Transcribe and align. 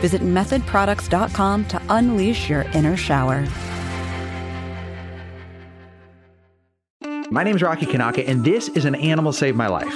Visit 0.00 0.22
methodproducts.com 0.22 1.64
to 1.66 1.82
unleash 1.88 2.48
your 2.48 2.62
inner 2.74 2.96
shower. 2.96 3.46
My 7.30 7.44
name 7.44 7.56
is 7.56 7.62
Rocky 7.62 7.84
Kanaka, 7.84 8.26
and 8.26 8.42
this 8.42 8.68
is 8.70 8.86
an 8.86 8.94
Animal 8.94 9.32
Saved 9.32 9.56
My 9.56 9.66
Life. 9.66 9.94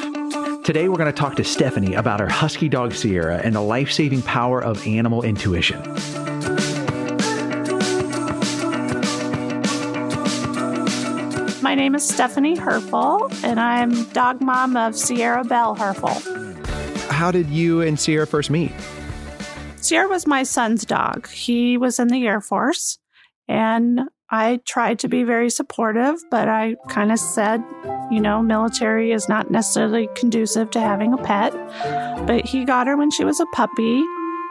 Today, 0.65 0.89
we're 0.89 0.99
going 0.99 1.11
to 1.11 1.19
talk 1.19 1.35
to 1.37 1.45
Stephanie 1.45 1.95
about 1.95 2.21
her 2.21 2.29
husky 2.29 2.69
dog 2.69 2.93
Sierra 2.93 3.39
and 3.39 3.55
the 3.55 3.61
life 3.63 3.91
saving 3.91 4.21
power 4.23 4.63
of 4.63 4.87
animal 4.87 5.23
intuition. 5.23 5.81
My 11.63 11.75
name 11.75 11.95
is 11.95 12.07
Stephanie 12.07 12.57
Herfel, 12.57 13.33
and 13.43 13.59
I'm 13.59 14.05
dog 14.11 14.43
mom 14.43 14.77
of 14.77 14.95
Sierra 14.95 15.43
Belle 15.43 15.75
Herfel. 15.75 16.21
How 17.11 17.31
did 17.31 17.49
you 17.49 17.81
and 17.81 17.99
Sierra 17.99 18.27
first 18.27 18.51
meet? 18.51 18.73
Sierra 19.93 20.09
was 20.09 20.27
my 20.27 20.43
son's 20.43 20.87
dog. 20.87 21.29
He 21.29 21.77
was 21.77 21.99
in 21.99 22.09
the 22.09 22.27
Air 22.27 22.41
Force, 22.41 22.99
and 23.47 24.01
I 24.31 24.61
tried 24.65 24.99
to 25.01 25.09
be 25.09 25.23
very 25.23 25.51
supportive, 25.51 26.15
but 26.31 26.49
I 26.49 26.77
kind 26.89 27.13
of 27.13 27.19
said, 27.19 27.63
you 28.11 28.19
know, 28.19 28.41
military 28.41 29.13
is 29.13 29.29
not 29.29 29.51
necessarily 29.51 30.09
conducive 30.15 30.71
to 30.71 30.81
having 30.81 31.13
a 31.13 31.19
pet. 31.19 31.53
But 32.27 32.47
he 32.47 32.65
got 32.65 32.87
her 32.87 32.97
when 32.97 33.11
she 33.11 33.27
was 33.27 33.39
a 33.39 33.45
puppy, 33.53 34.03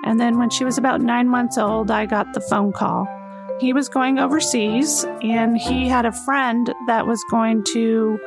and 0.05 0.19
then 0.19 0.37
when 0.37 0.51
she 0.51 0.63
was 0.63 0.77
about 0.77 1.01
nine 1.01 1.27
months 1.27 1.57
old, 1.57 1.89
I 1.89 2.05
got 2.05 2.35
the 2.35 2.41
phone 2.41 2.71
call. 2.71 3.07
He 3.59 3.73
was 3.73 3.89
going 3.89 4.19
overseas, 4.19 5.05
and 5.23 5.57
he 5.57 5.87
had 5.87 6.05
a 6.05 6.11
friend 6.11 6.71
that 6.85 7.07
was 7.07 7.23
going 7.31 7.63
to 7.73 8.19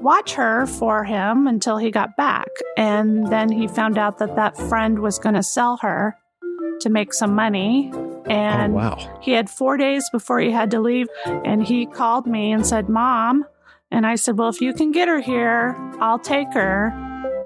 watch 0.00 0.34
her 0.34 0.66
for 0.66 1.04
him 1.04 1.46
until 1.46 1.78
he 1.78 1.92
got 1.92 2.16
back. 2.16 2.48
And 2.76 3.28
then 3.28 3.52
he 3.52 3.68
found 3.68 3.98
out 3.98 4.18
that 4.18 4.34
that 4.34 4.56
friend 4.56 4.98
was 4.98 5.20
going 5.20 5.36
to 5.36 5.42
sell 5.44 5.76
her 5.76 6.16
to 6.84 6.90
make 6.90 7.12
some 7.12 7.34
money. 7.34 7.90
And 8.26 8.72
oh, 8.72 8.76
wow. 8.76 9.18
he 9.20 9.32
had 9.32 9.50
four 9.50 9.76
days 9.76 10.08
before 10.10 10.38
he 10.38 10.50
had 10.50 10.70
to 10.70 10.80
leave. 10.80 11.08
And 11.26 11.66
he 11.66 11.86
called 11.86 12.26
me 12.26 12.52
and 12.52 12.64
said, 12.64 12.88
Mom. 12.88 13.44
And 13.90 14.06
I 14.06 14.14
said, 14.14 14.38
Well, 14.38 14.48
if 14.48 14.60
you 14.60 14.72
can 14.72 14.92
get 14.92 15.08
her 15.08 15.20
here, 15.20 15.76
I'll 16.00 16.18
take 16.18 16.52
her. 16.54 16.92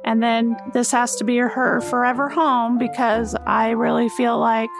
And 0.04 0.22
then 0.22 0.56
this 0.72 0.90
has 0.92 1.16
to 1.16 1.24
be 1.24 1.38
her 1.38 1.80
forever 1.80 2.28
home 2.28 2.78
because 2.78 3.34
I 3.46 3.70
really 3.70 4.08
feel 4.10 4.38
like 4.38 4.70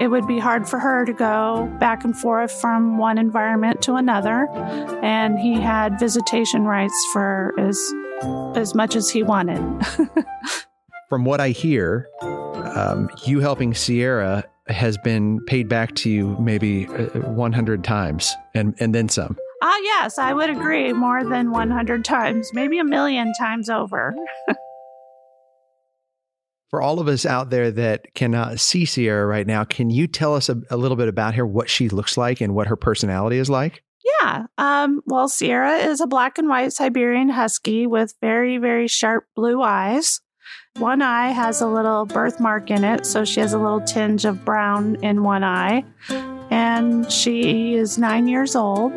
it 0.00 0.08
would 0.08 0.26
be 0.26 0.38
hard 0.38 0.66
for 0.66 0.78
her 0.78 1.04
to 1.04 1.12
go 1.12 1.70
back 1.78 2.04
and 2.04 2.16
forth 2.16 2.50
from 2.60 2.96
one 2.96 3.18
environment 3.18 3.82
to 3.82 3.94
another. 3.94 4.48
And 5.02 5.38
he 5.38 5.60
had 5.60 6.00
visitation 6.00 6.64
rights 6.64 7.06
for 7.12 7.52
as 7.58 7.78
as 8.54 8.74
much 8.74 8.96
as 8.96 9.10
he 9.10 9.22
wanted. 9.22 9.60
From 11.08 11.24
what 11.24 11.40
I 11.40 11.50
hear, 11.50 12.08
um, 12.74 13.08
you 13.24 13.40
helping 13.40 13.74
Sierra 13.74 14.44
has 14.68 14.96
been 14.98 15.44
paid 15.46 15.68
back 15.68 15.94
to 15.96 16.10
you 16.10 16.36
maybe 16.40 16.86
uh, 16.86 17.20
100 17.30 17.84
times 17.84 18.34
and, 18.54 18.74
and 18.78 18.94
then 18.94 19.08
some. 19.08 19.36
Ah, 19.62 19.78
yes, 19.82 20.18
I 20.18 20.32
would 20.32 20.48
agree 20.48 20.92
more 20.92 21.22
than 21.24 21.50
100 21.50 22.04
times, 22.04 22.50
maybe 22.54 22.78
a 22.78 22.84
million 22.84 23.32
times 23.38 23.68
over. 23.68 24.14
For 26.70 26.80
all 26.80 27.00
of 27.00 27.08
us 27.08 27.26
out 27.26 27.50
there 27.50 27.72
that 27.72 28.14
cannot 28.14 28.60
see 28.60 28.84
Sierra 28.84 29.26
right 29.26 29.46
now, 29.46 29.64
can 29.64 29.90
you 29.90 30.06
tell 30.06 30.36
us 30.36 30.48
a, 30.48 30.56
a 30.70 30.76
little 30.76 30.96
bit 30.96 31.08
about 31.08 31.34
her, 31.34 31.44
what 31.44 31.68
she 31.68 31.88
looks 31.88 32.16
like, 32.16 32.40
and 32.40 32.54
what 32.54 32.68
her 32.68 32.76
personality 32.76 33.38
is 33.38 33.50
like? 33.50 33.82
Yeah. 34.22 34.46
Um, 34.56 35.02
well, 35.04 35.28
Sierra 35.28 35.78
is 35.78 36.00
a 36.00 36.06
black 36.06 36.38
and 36.38 36.48
white 36.48 36.72
Siberian 36.72 37.28
Husky 37.28 37.88
with 37.88 38.14
very, 38.20 38.58
very 38.58 38.86
sharp 38.86 39.24
blue 39.34 39.60
eyes. 39.60 40.20
One 40.80 41.02
eye 41.02 41.28
has 41.28 41.60
a 41.60 41.66
little 41.66 42.06
birthmark 42.06 42.70
in 42.70 42.84
it, 42.84 43.04
so 43.04 43.22
she 43.26 43.40
has 43.40 43.52
a 43.52 43.58
little 43.58 43.82
tinge 43.82 44.24
of 44.24 44.46
brown 44.46 44.96
in 45.04 45.22
one 45.22 45.44
eye. 45.44 45.84
And 46.50 47.12
she 47.12 47.74
is 47.74 47.98
nine 47.98 48.26
years 48.26 48.56
old. 48.56 48.90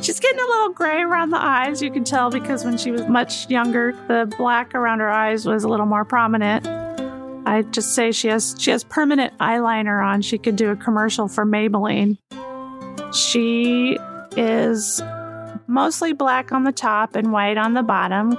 She's 0.00 0.20
getting 0.20 0.38
a 0.38 0.46
little 0.46 0.68
gray 0.70 1.02
around 1.02 1.30
the 1.30 1.42
eyes, 1.42 1.82
you 1.82 1.90
can 1.90 2.04
tell, 2.04 2.30
because 2.30 2.64
when 2.64 2.78
she 2.78 2.92
was 2.92 3.08
much 3.08 3.50
younger, 3.50 3.92
the 4.06 4.32
black 4.38 4.76
around 4.76 5.00
her 5.00 5.10
eyes 5.10 5.44
was 5.44 5.64
a 5.64 5.68
little 5.68 5.86
more 5.86 6.04
prominent. 6.04 6.68
I 7.46 7.62
just 7.72 7.96
say 7.96 8.12
she 8.12 8.28
has 8.28 8.54
she 8.60 8.70
has 8.70 8.84
permanent 8.84 9.36
eyeliner 9.38 10.06
on. 10.06 10.22
She 10.22 10.38
could 10.38 10.54
do 10.54 10.70
a 10.70 10.76
commercial 10.76 11.26
for 11.26 11.44
Maybelline. 11.44 12.16
She 13.12 13.98
is 14.36 15.02
mostly 15.66 16.12
black 16.12 16.52
on 16.52 16.62
the 16.62 16.70
top 16.70 17.16
and 17.16 17.32
white 17.32 17.58
on 17.58 17.74
the 17.74 17.82
bottom. 17.82 18.38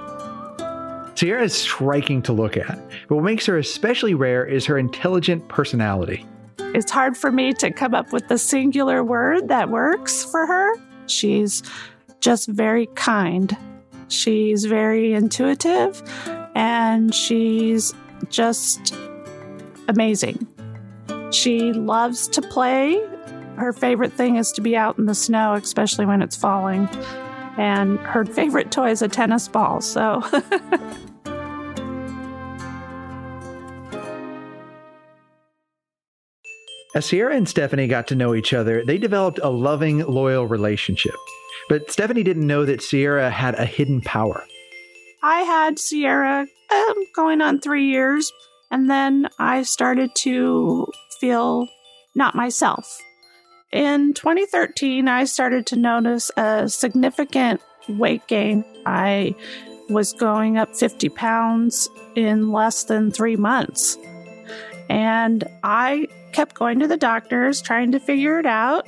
Sierra 1.23 1.43
is 1.45 1.53
striking 1.53 2.21
to 2.23 2.33
look 2.33 2.57
at, 2.57 2.77
but 3.07 3.15
what 3.15 3.23
makes 3.23 3.45
her 3.45 3.57
especially 3.57 4.13
rare 4.13 4.43
is 4.45 4.65
her 4.65 4.77
intelligent 4.77 5.47
personality. 5.47 6.25
It's 6.59 6.91
hard 6.91 7.15
for 7.15 7.31
me 7.31 7.53
to 7.53 7.71
come 7.71 7.95
up 7.95 8.11
with 8.11 8.27
the 8.27 8.37
singular 8.37 9.05
word 9.05 9.47
that 9.47 9.69
works 9.69 10.25
for 10.25 10.45
her. 10.45 10.73
She's 11.07 11.63
just 12.19 12.49
very 12.49 12.87
kind. 12.95 13.55
She's 14.09 14.65
very 14.65 15.13
intuitive 15.13 16.03
and 16.55 17.15
she's 17.15 17.93
just 18.27 18.93
amazing. 19.87 20.45
She 21.31 21.71
loves 21.71 22.27
to 22.27 22.41
play. 22.41 23.01
Her 23.55 23.71
favorite 23.71 24.11
thing 24.11 24.35
is 24.35 24.51
to 24.51 24.59
be 24.59 24.75
out 24.75 24.97
in 24.97 25.05
the 25.05 25.15
snow, 25.15 25.53
especially 25.53 26.05
when 26.05 26.21
it's 26.21 26.35
falling. 26.35 26.89
And 27.55 27.97
her 27.99 28.25
favorite 28.25 28.71
toy 28.71 28.89
is 28.89 29.01
a 29.01 29.07
tennis 29.07 29.47
ball. 29.47 29.79
So 29.79 30.21
As 36.95 37.07
Sierra 37.07 37.35
and 37.35 37.49
Stephanie 37.49 37.87
got 37.87 38.07
to 38.07 38.15
know 38.15 38.35
each 38.35 38.53
other, 38.53 38.85
they 38.85 38.99
developed 38.99 39.39
a 39.41 39.49
loving, 39.49 39.99
loyal 40.05 40.45
relationship. 40.45 41.15
But 41.67 41.89
Stephanie 41.89 42.23
didn't 42.23 42.45
know 42.45 42.65
that 42.65 42.83
Sierra 42.83 43.31
had 43.31 43.55
a 43.55 43.65
hidden 43.65 44.01
power. 44.01 44.43
I 45.23 45.41
had 45.41 45.79
Sierra 45.79 46.45
um, 46.71 46.95
going 47.15 47.41
on 47.41 47.59
three 47.59 47.87
years, 47.87 48.31
and 48.69 48.89
then 48.89 49.27
I 49.39 49.63
started 49.63 50.13
to 50.17 50.85
feel 51.19 51.67
not 52.13 52.35
myself. 52.35 52.99
In 53.71 54.13
2013, 54.13 55.07
I 55.07 55.23
started 55.23 55.65
to 55.67 55.75
notice 55.75 56.29
a 56.37 56.69
significant 56.69 57.59
weight 57.89 58.27
gain. 58.27 58.63
I 58.85 59.33
was 59.89 60.13
going 60.13 60.57
up 60.57 60.75
50 60.75 61.09
pounds 61.09 61.89
in 62.15 62.51
less 62.51 62.83
than 62.83 63.09
three 63.09 63.35
months. 63.35 63.97
And 64.89 65.43
I 65.63 66.07
kept 66.31 66.55
going 66.55 66.79
to 66.79 66.87
the 66.87 66.97
doctors, 66.97 67.61
trying 67.61 67.91
to 67.93 67.99
figure 67.99 68.39
it 68.39 68.45
out. 68.45 68.87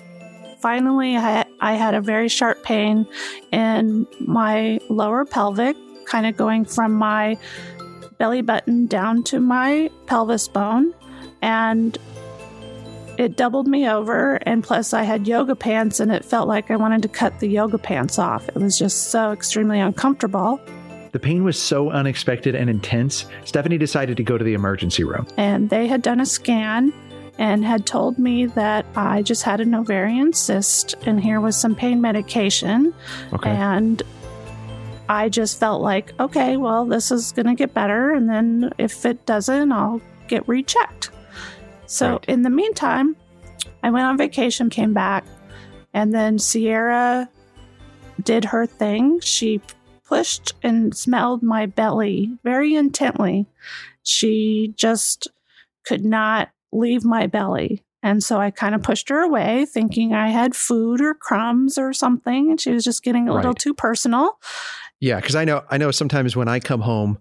Finally, 0.61 1.15
I, 1.17 1.45
I 1.59 1.73
had 1.73 1.93
a 1.93 2.01
very 2.01 2.27
sharp 2.27 2.63
pain 2.63 3.05
in 3.51 4.07
my 4.19 4.79
lower 4.89 5.25
pelvic, 5.25 5.75
kind 6.05 6.25
of 6.25 6.35
going 6.35 6.65
from 6.65 6.93
my 6.93 7.37
belly 8.17 8.41
button 8.41 8.87
down 8.87 9.23
to 9.23 9.39
my 9.39 9.89
pelvis 10.07 10.47
bone. 10.47 10.93
And 11.41 11.97
it 13.17 13.37
doubled 13.37 13.67
me 13.67 13.87
over. 13.87 14.35
And 14.35 14.63
plus, 14.63 14.93
I 14.93 15.03
had 15.03 15.27
yoga 15.27 15.55
pants, 15.55 15.99
and 15.99 16.11
it 16.11 16.25
felt 16.25 16.47
like 16.47 16.71
I 16.71 16.75
wanted 16.75 17.01
to 17.03 17.07
cut 17.07 17.39
the 17.39 17.47
yoga 17.47 17.77
pants 17.77 18.19
off. 18.19 18.47
It 18.49 18.55
was 18.55 18.77
just 18.77 19.11
so 19.11 19.31
extremely 19.31 19.79
uncomfortable. 19.79 20.59
The 21.15 21.19
pain 21.21 21.45
was 21.45 21.57
so 21.57 21.91
unexpected 21.91 22.55
and 22.55 22.69
intense, 22.69 23.25
Stephanie 23.45 23.77
decided 23.77 24.17
to 24.17 24.23
go 24.23 24.37
to 24.37 24.43
the 24.43 24.53
emergency 24.53 25.05
room. 25.05 25.25
And 25.37 25.69
they 25.69 25.87
had 25.87 26.01
done 26.01 26.19
a 26.19 26.25
scan 26.25 26.91
and 27.37 27.63
had 27.63 27.85
told 27.85 28.19
me 28.19 28.47
that 28.47 28.85
I 28.97 29.21
just 29.21 29.41
had 29.43 29.61
an 29.61 29.73
ovarian 29.73 30.33
cyst, 30.33 30.93
and 31.05 31.23
here 31.23 31.39
was 31.39 31.55
some 31.55 31.73
pain 31.73 32.01
medication. 32.01 32.93
Okay. 33.31 33.49
And 33.49 34.03
I 35.07 35.29
just 35.29 35.57
felt 35.57 35.81
like, 35.81 36.11
okay, 36.19 36.57
well, 36.57 36.83
this 36.83 37.13
is 37.13 37.31
going 37.31 37.45
to 37.45 37.55
get 37.55 37.73
better. 37.73 38.11
And 38.11 38.29
then 38.29 38.71
if 38.77 39.05
it 39.05 39.25
doesn't, 39.25 39.71
I'll 39.71 40.01
get 40.27 40.45
rechecked. 40.49 41.11
So 41.85 42.11
Right. 42.11 42.25
in 42.27 42.41
the 42.41 42.49
meantime, 42.49 43.15
I 43.83 43.89
went 43.89 44.05
on 44.05 44.17
vacation, 44.17 44.69
came 44.69 44.93
back, 44.93 45.23
and 45.93 46.13
then 46.13 46.39
Sierra 46.39 47.29
did 48.21 48.43
her 48.43 48.65
thing. 48.65 49.21
She 49.21 49.61
pushed 50.15 50.53
and 50.63 50.95
smelled 50.95 51.43
my 51.43 51.65
belly 51.65 52.37
very 52.43 52.75
intently. 52.75 53.45
She 54.03 54.73
just 54.77 55.27
could 55.85 56.05
not 56.05 56.49
leave 56.71 57.03
my 57.03 57.27
belly. 57.27 57.83
And 58.01 58.23
so 58.23 58.39
I 58.39 58.51
kind 58.51 58.75
of 58.75 58.83
pushed 58.83 59.09
her 59.09 59.19
away, 59.19 59.65
thinking 59.65 60.13
I 60.13 60.29
had 60.29 60.55
food 60.55 61.01
or 61.01 61.15
crumbs 61.15 61.77
or 61.77 61.91
something. 61.91 62.51
And 62.51 62.61
she 62.61 62.71
was 62.71 62.83
just 62.83 63.03
getting 63.03 63.27
a 63.27 63.33
little 63.33 63.53
too 63.53 63.73
personal. 63.73 64.37
Yeah, 64.99 65.19
because 65.19 65.35
I 65.35 65.43
know 65.43 65.63
I 65.69 65.77
know 65.77 65.91
sometimes 65.91 66.35
when 66.35 66.47
I 66.47 66.59
come 66.59 66.81
home, 66.81 67.17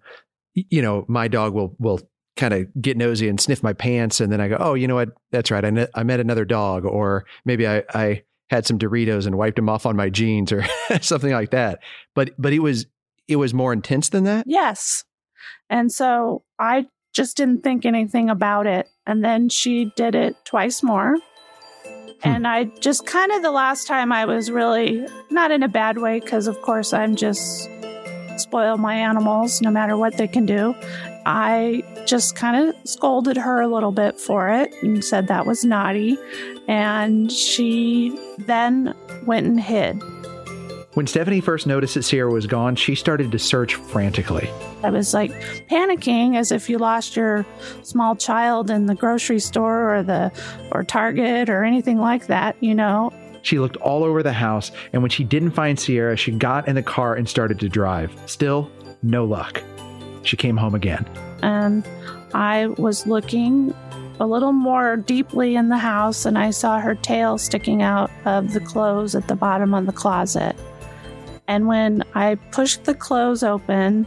you 0.54 0.82
know, 0.82 1.04
my 1.08 1.26
dog 1.26 1.54
will 1.54 1.74
will 1.78 2.00
kind 2.36 2.52
of 2.52 2.66
get 2.80 2.96
nosy 2.96 3.28
and 3.28 3.40
sniff 3.40 3.62
my 3.62 3.72
pants, 3.72 4.20
and 4.20 4.30
then 4.30 4.40
I 4.40 4.48
go, 4.48 4.56
oh, 4.60 4.74
you 4.74 4.86
know 4.86 4.94
what? 4.94 5.10
That's 5.32 5.50
right. 5.50 5.64
I, 5.64 5.70
ne- 5.70 5.88
I 5.94 6.02
met 6.02 6.20
another 6.20 6.44
dog, 6.44 6.84
or 6.84 7.24
maybe 7.44 7.66
I 7.66 7.82
I 7.92 8.22
had 8.50 8.66
some 8.66 8.78
Doritos 8.78 9.26
and 9.26 9.38
wiped 9.38 9.56
them 9.56 9.68
off 9.68 9.86
on 9.86 9.96
my 9.96 10.10
jeans, 10.10 10.52
or 10.52 10.64
something 11.00 11.32
like 11.32 11.50
that. 11.50 11.80
But 12.14 12.30
but 12.38 12.52
it 12.52 12.60
was 12.60 12.86
it 13.28 13.36
was 13.36 13.54
more 13.54 13.72
intense 13.72 14.08
than 14.10 14.24
that. 14.24 14.44
Yes. 14.46 15.04
And 15.70 15.90
so 15.90 16.44
I 16.58 16.86
just 17.14 17.36
didn't 17.36 17.62
think 17.62 17.86
anything 17.86 18.28
about 18.28 18.66
it. 18.66 18.88
And 19.06 19.24
then 19.24 19.48
she 19.48 19.92
did 19.96 20.14
it 20.14 20.36
twice 20.44 20.82
more. 20.82 21.16
Hmm. 21.84 22.28
And 22.28 22.46
I 22.46 22.64
just 22.80 23.06
kind 23.06 23.32
of 23.32 23.42
the 23.42 23.50
last 23.50 23.86
time 23.86 24.12
I 24.12 24.24
was 24.24 24.50
really 24.50 25.06
not 25.30 25.50
in 25.50 25.62
a 25.62 25.68
bad 25.68 25.98
way, 25.98 26.20
because 26.20 26.46
of 26.46 26.60
course 26.62 26.92
I'm 26.92 27.16
just 27.16 27.68
spoil 28.36 28.76
my 28.76 28.96
animals 28.96 29.62
no 29.62 29.70
matter 29.70 29.96
what 29.96 30.16
they 30.16 30.26
can 30.26 30.44
do. 30.44 30.74
I 31.26 31.82
just 32.06 32.36
kind 32.36 32.68
of 32.68 32.88
scolded 32.88 33.36
her 33.36 33.60
a 33.60 33.68
little 33.68 33.92
bit 33.92 34.20
for 34.20 34.50
it 34.50 34.72
and 34.82 35.04
said 35.04 35.28
that 35.28 35.46
was 35.46 35.64
naughty. 35.64 36.18
And 36.68 37.30
she 37.30 38.18
then 38.38 38.94
went 39.26 39.46
and 39.46 39.60
hid. 39.60 40.02
When 40.94 41.08
Stephanie 41.08 41.40
first 41.40 41.66
noticed 41.66 41.94
that 41.94 42.04
Sierra 42.04 42.30
was 42.30 42.46
gone, 42.46 42.76
she 42.76 42.94
started 42.94 43.32
to 43.32 43.38
search 43.38 43.74
frantically. 43.74 44.48
I 44.84 44.90
was 44.90 45.12
like 45.12 45.32
panicking 45.68 46.36
as 46.36 46.52
if 46.52 46.70
you 46.70 46.78
lost 46.78 47.16
your 47.16 47.44
small 47.82 48.14
child 48.14 48.70
in 48.70 48.86
the 48.86 48.94
grocery 48.94 49.40
store 49.40 49.96
or 49.96 50.02
the 50.04 50.30
or 50.70 50.84
Target 50.84 51.50
or 51.50 51.64
anything 51.64 51.98
like 51.98 52.28
that, 52.28 52.54
you 52.60 52.76
know. 52.76 53.12
She 53.42 53.58
looked 53.58 53.76
all 53.78 54.04
over 54.04 54.22
the 54.22 54.32
house, 54.32 54.70
and 54.92 55.02
when 55.02 55.10
she 55.10 55.24
didn't 55.24 55.50
find 55.50 55.78
Sierra, 55.78 56.16
she 56.16 56.30
got 56.30 56.68
in 56.68 56.76
the 56.76 56.82
car 56.82 57.14
and 57.14 57.28
started 57.28 57.58
to 57.60 57.68
drive. 57.68 58.16
Still, 58.26 58.70
no 59.02 59.24
luck. 59.24 59.62
She 60.24 60.36
came 60.36 60.56
home 60.56 60.74
again. 60.74 61.06
And 61.42 61.86
I 62.34 62.66
was 62.66 63.06
looking 63.06 63.74
a 64.20 64.26
little 64.26 64.52
more 64.52 64.96
deeply 64.96 65.56
in 65.56 65.68
the 65.68 65.78
house 65.78 66.24
and 66.24 66.38
I 66.38 66.50
saw 66.50 66.78
her 66.78 66.94
tail 66.94 67.38
sticking 67.38 67.82
out 67.82 68.10
of 68.24 68.52
the 68.52 68.60
clothes 68.60 69.14
at 69.14 69.28
the 69.28 69.34
bottom 69.34 69.74
of 69.74 69.86
the 69.86 69.92
closet. 69.92 70.56
And 71.46 71.66
when 71.66 72.02
I 72.14 72.36
pushed 72.52 72.84
the 72.84 72.94
clothes 72.94 73.42
open, 73.42 74.06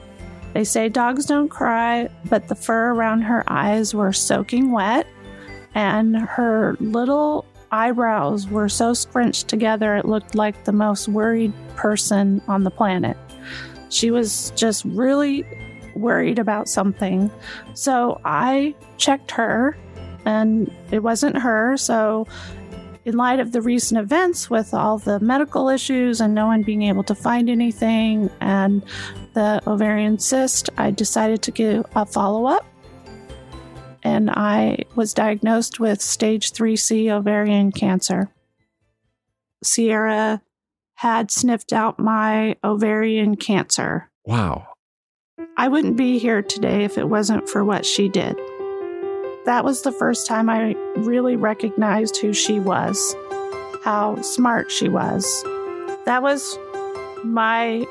they 0.53 0.63
say 0.63 0.89
dogs 0.89 1.25
don't 1.25 1.49
cry, 1.49 2.09
but 2.29 2.47
the 2.47 2.55
fur 2.55 2.91
around 2.93 3.21
her 3.21 3.43
eyes 3.47 3.93
were 3.93 4.11
soaking 4.13 4.71
wet, 4.71 5.05
and 5.75 6.17
her 6.17 6.75
little 6.79 7.45
eyebrows 7.71 8.47
were 8.47 8.69
so 8.69 8.93
scrunched 8.93 9.47
together 9.47 9.95
it 9.97 10.05
looked 10.05 10.33
like 10.33 10.63
the 10.63 10.71
most 10.71 11.07
worried 11.07 11.53
person 11.75 12.41
on 12.47 12.63
the 12.63 12.71
planet. 12.71 13.17
She 13.89 14.09
was 14.09 14.51
just 14.55 14.83
really 14.85 15.45
worried 15.99 16.39
about 16.39 16.67
something. 16.69 17.31
So 17.73 18.19
I 18.25 18.75
checked 18.97 19.31
her, 19.31 19.77
and 20.25 20.71
it 20.91 20.99
wasn't 21.03 21.37
her. 21.37 21.77
So 21.77 22.27
in 23.05 23.15
light 23.15 23.39
of 23.39 23.53
the 23.53 23.61
recent 23.61 23.99
events 23.99 24.49
with 24.49 24.73
all 24.73 24.97
the 24.97 25.19
medical 25.21 25.69
issues 25.69 26.19
and 26.19 26.35
no 26.35 26.45
one 26.47 26.61
being 26.63 26.81
able 26.81 27.03
to 27.03 27.15
find 27.15 27.49
anything 27.49 28.29
and 28.41 28.83
the 29.33 29.61
ovarian 29.65 30.19
cyst, 30.19 30.69
I 30.77 30.91
decided 30.91 31.41
to 31.43 31.51
give 31.51 31.85
a 31.95 32.05
follow 32.05 32.47
up. 32.47 32.65
And 34.03 34.29
I 34.29 34.79
was 34.95 35.13
diagnosed 35.13 35.79
with 35.79 36.01
stage 36.01 36.51
3C 36.51 37.09
ovarian 37.09 37.71
cancer. 37.71 38.29
Sierra 39.63 40.41
had 40.95 41.31
sniffed 41.31 41.71
out 41.71 41.99
my 41.99 42.57
ovarian 42.63 43.35
cancer. 43.37 44.09
Wow. 44.25 44.67
I 45.57 45.67
wouldn't 45.67 45.97
be 45.97 46.19
here 46.19 46.41
today 46.41 46.83
if 46.83 46.97
it 46.97 47.09
wasn't 47.09 47.49
for 47.49 47.65
what 47.65 47.85
she 47.85 48.09
did. 48.09 48.35
That 49.45 49.61
was 49.63 49.81
the 49.81 49.91
first 49.91 50.27
time 50.27 50.49
I 50.49 50.73
really 50.97 51.35
recognized 51.35 52.17
who 52.17 52.33
she 52.33 52.59
was, 52.59 53.15
how 53.83 54.21
smart 54.21 54.71
she 54.71 54.87
was. 54.89 55.25
That 56.05 56.21
was 56.21 56.57
my, 57.23 57.87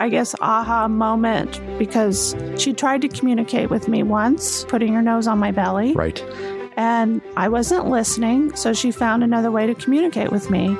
I 0.00 0.08
guess, 0.10 0.34
aha 0.40 0.88
moment 0.88 1.60
because 1.78 2.36
she 2.58 2.72
tried 2.74 3.00
to 3.02 3.08
communicate 3.08 3.70
with 3.70 3.88
me 3.88 4.02
once, 4.02 4.64
putting 4.64 4.92
her 4.92 5.02
nose 5.02 5.26
on 5.26 5.38
my 5.38 5.50
belly, 5.50 5.92
Right. 5.94 6.22
and 6.76 7.22
I 7.36 7.48
wasn't 7.48 7.86
listening, 7.88 8.54
so 8.54 8.72
she 8.74 8.90
found 8.90 9.24
another 9.24 9.50
way 9.50 9.66
to 9.66 9.74
communicate 9.74 10.30
with 10.30 10.50
me. 10.50 10.76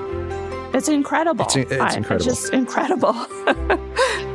It's 0.74 0.88
incredible. 0.88 1.46
It's- 1.46 1.72
it's 1.72 1.94
I- 1.94 1.96
incredible. 1.96 2.24
just 2.30 2.52
incredible. 2.52 3.14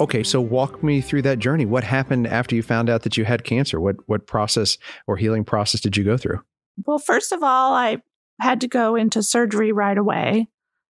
Okay, 0.00 0.22
so 0.22 0.40
walk 0.40 0.82
me 0.82 1.00
through 1.00 1.22
that 1.22 1.40
journey. 1.40 1.66
What 1.66 1.82
happened 1.82 2.28
after 2.28 2.54
you 2.54 2.62
found 2.62 2.88
out 2.88 3.02
that 3.02 3.16
you 3.16 3.24
had 3.24 3.42
cancer? 3.42 3.80
What 3.80 3.96
what 4.06 4.26
process 4.26 4.78
or 5.06 5.16
healing 5.16 5.44
process 5.44 5.80
did 5.80 5.96
you 5.96 6.04
go 6.04 6.16
through? 6.16 6.40
Well, 6.86 6.98
first 6.98 7.32
of 7.32 7.42
all, 7.42 7.74
I 7.74 8.02
had 8.40 8.60
to 8.60 8.68
go 8.68 8.94
into 8.94 9.22
surgery 9.22 9.72
right 9.72 9.98
away 9.98 10.48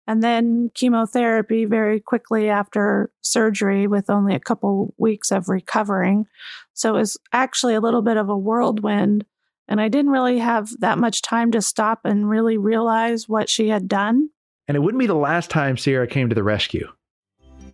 and 0.06 0.22
then 0.22 0.70
chemotherapy 0.74 1.64
very 1.64 2.00
quickly 2.00 2.50
after 2.50 3.10
surgery 3.22 3.86
with 3.86 4.10
only 4.10 4.34
a 4.34 4.40
couple 4.40 4.94
weeks 4.98 5.30
of 5.30 5.48
recovering. 5.48 6.26
So 6.74 6.96
it 6.96 6.98
was 6.98 7.16
actually 7.32 7.74
a 7.74 7.80
little 7.80 8.02
bit 8.02 8.16
of 8.16 8.28
a 8.28 8.36
whirlwind. 8.36 9.24
And 9.68 9.80
I 9.80 9.88
didn't 9.88 10.10
really 10.10 10.38
have 10.38 10.68
that 10.80 10.98
much 10.98 11.22
time 11.22 11.52
to 11.52 11.62
stop 11.62 12.00
and 12.04 12.28
really 12.28 12.58
realize 12.58 13.28
what 13.28 13.48
she 13.48 13.68
had 13.68 13.88
done. 13.88 14.30
And 14.66 14.76
it 14.76 14.80
wouldn't 14.80 14.98
be 14.98 15.06
the 15.06 15.14
last 15.14 15.48
time 15.48 15.76
Sierra 15.76 16.06
came 16.06 16.28
to 16.28 16.34
the 16.34 16.42
rescue. 16.42 16.88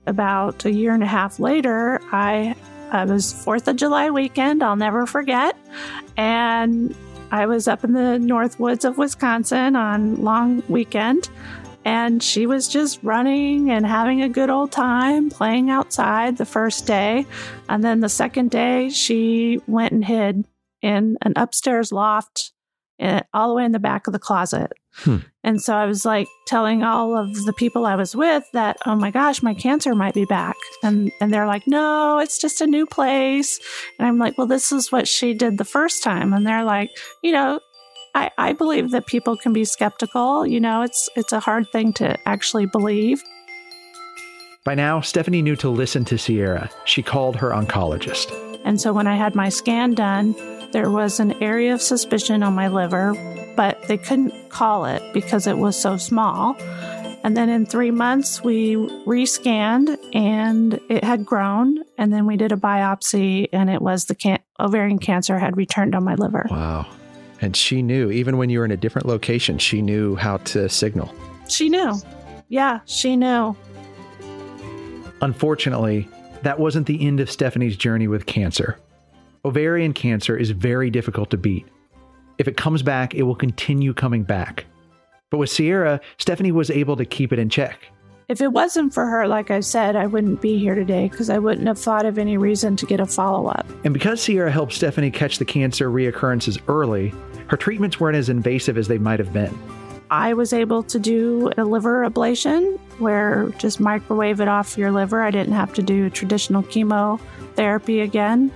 About 0.06 0.64
a 0.64 0.70
year 0.70 0.94
and 0.94 1.02
a 1.02 1.06
half 1.06 1.40
later, 1.40 2.00
I, 2.12 2.54
I 2.90 3.04
was 3.04 3.32
Fourth 3.32 3.66
of 3.66 3.76
July 3.76 4.10
weekend. 4.10 4.62
I'll 4.62 4.76
never 4.76 5.04
forget, 5.06 5.56
and 6.16 6.94
I 7.32 7.46
was 7.46 7.66
up 7.66 7.82
in 7.82 7.92
the 7.92 8.18
North 8.18 8.60
Woods 8.60 8.84
of 8.84 8.98
Wisconsin 8.98 9.74
on 9.74 10.22
long 10.22 10.62
weekend, 10.68 11.28
and 11.84 12.22
she 12.22 12.46
was 12.46 12.68
just 12.68 13.00
running 13.02 13.70
and 13.70 13.84
having 13.84 14.22
a 14.22 14.28
good 14.28 14.48
old 14.48 14.70
time 14.70 15.28
playing 15.28 15.70
outside 15.70 16.36
the 16.36 16.44
first 16.46 16.86
day, 16.86 17.26
and 17.68 17.82
then 17.82 18.00
the 18.00 18.08
second 18.08 18.50
day 18.50 18.90
she 18.90 19.60
went 19.66 19.92
and 19.92 20.04
hid 20.04 20.44
in 20.82 21.18
an 21.22 21.32
upstairs 21.34 21.90
loft, 21.90 22.52
all 23.00 23.48
the 23.48 23.54
way 23.54 23.64
in 23.64 23.72
the 23.72 23.78
back 23.78 24.06
of 24.06 24.12
the 24.12 24.18
closet. 24.18 24.72
Hmm. 24.94 25.18
And 25.44 25.62
so 25.62 25.74
I 25.76 25.84
was 25.84 26.04
like 26.04 26.26
telling 26.46 26.82
all 26.82 27.16
of 27.16 27.44
the 27.44 27.52
people 27.52 27.84
I 27.84 27.96
was 27.96 28.16
with 28.16 28.44
that, 28.52 28.78
oh 28.86 28.96
my 28.96 29.10
gosh, 29.10 29.42
my 29.42 29.54
cancer 29.54 29.94
might 29.94 30.14
be 30.14 30.24
back. 30.24 30.56
And 30.82 31.12
and 31.20 31.32
they're 31.32 31.46
like, 31.46 31.66
no, 31.66 32.18
it's 32.18 32.40
just 32.40 32.60
a 32.60 32.66
new 32.66 32.86
place. 32.86 33.60
And 33.98 34.08
I'm 34.08 34.18
like, 34.18 34.38
well, 34.38 34.46
this 34.46 34.72
is 34.72 34.90
what 34.90 35.06
she 35.06 35.34
did 35.34 35.58
the 35.58 35.64
first 35.64 36.02
time. 36.02 36.32
And 36.32 36.46
they're 36.46 36.64
like, 36.64 36.90
you 37.22 37.32
know, 37.32 37.60
I, 38.14 38.30
I 38.38 38.52
believe 38.54 38.92
that 38.92 39.06
people 39.06 39.36
can 39.36 39.52
be 39.52 39.66
skeptical. 39.66 40.46
You 40.46 40.60
know, 40.60 40.82
it's 40.82 41.08
it's 41.16 41.32
a 41.32 41.40
hard 41.40 41.66
thing 41.70 41.92
to 41.94 42.16
actually 42.26 42.66
believe. 42.66 43.22
By 44.64 44.74
now, 44.74 45.00
Stephanie 45.00 45.42
knew 45.42 45.54
to 45.56 45.68
listen 45.68 46.04
to 46.06 46.18
Sierra. 46.18 46.70
She 46.86 47.02
called 47.02 47.36
her 47.36 47.50
oncologist. 47.50 48.32
And 48.64 48.80
so 48.80 48.92
when 48.92 49.06
I 49.06 49.14
had 49.14 49.36
my 49.36 49.48
scan 49.48 49.94
done, 49.94 50.34
there 50.76 50.90
was 50.90 51.20
an 51.20 51.42
area 51.42 51.72
of 51.72 51.80
suspicion 51.80 52.42
on 52.42 52.54
my 52.54 52.68
liver, 52.68 53.14
but 53.56 53.82
they 53.88 53.96
couldn't 53.96 54.50
call 54.50 54.84
it 54.84 55.02
because 55.14 55.46
it 55.46 55.56
was 55.56 55.74
so 55.74 55.96
small. 55.96 56.54
And 57.24 57.34
then 57.34 57.48
in 57.48 57.64
three 57.64 57.90
months, 57.90 58.44
we 58.44 58.74
rescanned 59.06 59.96
and 60.14 60.78
it 60.90 61.02
had 61.02 61.24
grown. 61.24 61.82
And 61.96 62.12
then 62.12 62.26
we 62.26 62.36
did 62.36 62.52
a 62.52 62.56
biopsy 62.56 63.48
and 63.54 63.70
it 63.70 63.80
was 63.80 64.04
the 64.04 64.14
can- 64.14 64.42
ovarian 64.60 64.98
cancer 64.98 65.38
had 65.38 65.56
returned 65.56 65.94
on 65.94 66.04
my 66.04 66.14
liver. 66.14 66.46
Wow. 66.50 66.84
And 67.40 67.56
she 67.56 67.80
knew, 67.80 68.10
even 68.10 68.36
when 68.36 68.50
you 68.50 68.58
were 68.58 68.66
in 68.66 68.70
a 68.70 68.76
different 68.76 69.08
location, 69.08 69.56
she 69.56 69.80
knew 69.80 70.14
how 70.14 70.36
to 70.36 70.68
signal. 70.68 71.10
She 71.48 71.70
knew. 71.70 71.94
Yeah, 72.50 72.80
she 72.84 73.16
knew. 73.16 73.56
Unfortunately, 75.22 76.06
that 76.42 76.60
wasn't 76.60 76.86
the 76.86 77.06
end 77.06 77.20
of 77.20 77.30
Stephanie's 77.30 77.78
journey 77.78 78.08
with 78.08 78.26
cancer. 78.26 78.78
Ovarian 79.46 79.92
cancer 79.92 80.36
is 80.36 80.50
very 80.50 80.90
difficult 80.90 81.30
to 81.30 81.36
beat. 81.36 81.64
If 82.36 82.48
it 82.48 82.56
comes 82.56 82.82
back, 82.82 83.14
it 83.14 83.22
will 83.22 83.36
continue 83.36 83.94
coming 83.94 84.24
back. 84.24 84.66
But 85.30 85.38
with 85.38 85.50
Sierra, 85.50 86.00
Stephanie 86.18 86.50
was 86.50 86.68
able 86.68 86.96
to 86.96 87.04
keep 87.04 87.32
it 87.32 87.38
in 87.38 87.48
check. 87.48 87.78
If 88.28 88.40
it 88.40 88.48
wasn't 88.48 88.92
for 88.92 89.06
her, 89.06 89.28
like 89.28 89.52
I 89.52 89.60
said, 89.60 89.94
I 89.94 90.06
wouldn't 90.06 90.42
be 90.42 90.58
here 90.58 90.74
today 90.74 91.08
because 91.08 91.30
I 91.30 91.38
wouldn't 91.38 91.68
have 91.68 91.78
thought 91.78 92.06
of 92.06 92.18
any 92.18 92.36
reason 92.36 92.74
to 92.74 92.86
get 92.86 92.98
a 92.98 93.06
follow 93.06 93.46
up. 93.46 93.64
And 93.84 93.94
because 93.94 94.20
Sierra 94.20 94.50
helped 94.50 94.72
Stephanie 94.72 95.12
catch 95.12 95.38
the 95.38 95.44
cancer 95.44 95.92
reoccurrences 95.92 96.60
early, 96.66 97.14
her 97.46 97.56
treatments 97.56 98.00
weren't 98.00 98.16
as 98.16 98.28
invasive 98.28 98.76
as 98.76 98.88
they 98.88 98.98
might 98.98 99.20
have 99.20 99.32
been. 99.32 99.56
I 100.10 100.34
was 100.34 100.52
able 100.52 100.82
to 100.82 100.98
do 100.98 101.52
a 101.56 101.62
liver 101.62 102.08
ablation 102.08 102.80
where 102.98 103.50
just 103.58 103.80
microwave 103.80 104.40
it 104.40 104.48
off 104.48 104.76
your 104.78 104.90
liver. 104.90 105.22
I 105.22 105.30
didn't 105.30 105.54
have 105.54 105.72
to 105.74 105.82
do 105.82 106.10
traditional 106.10 106.62
chemotherapy 106.62 108.00
again. 108.00 108.50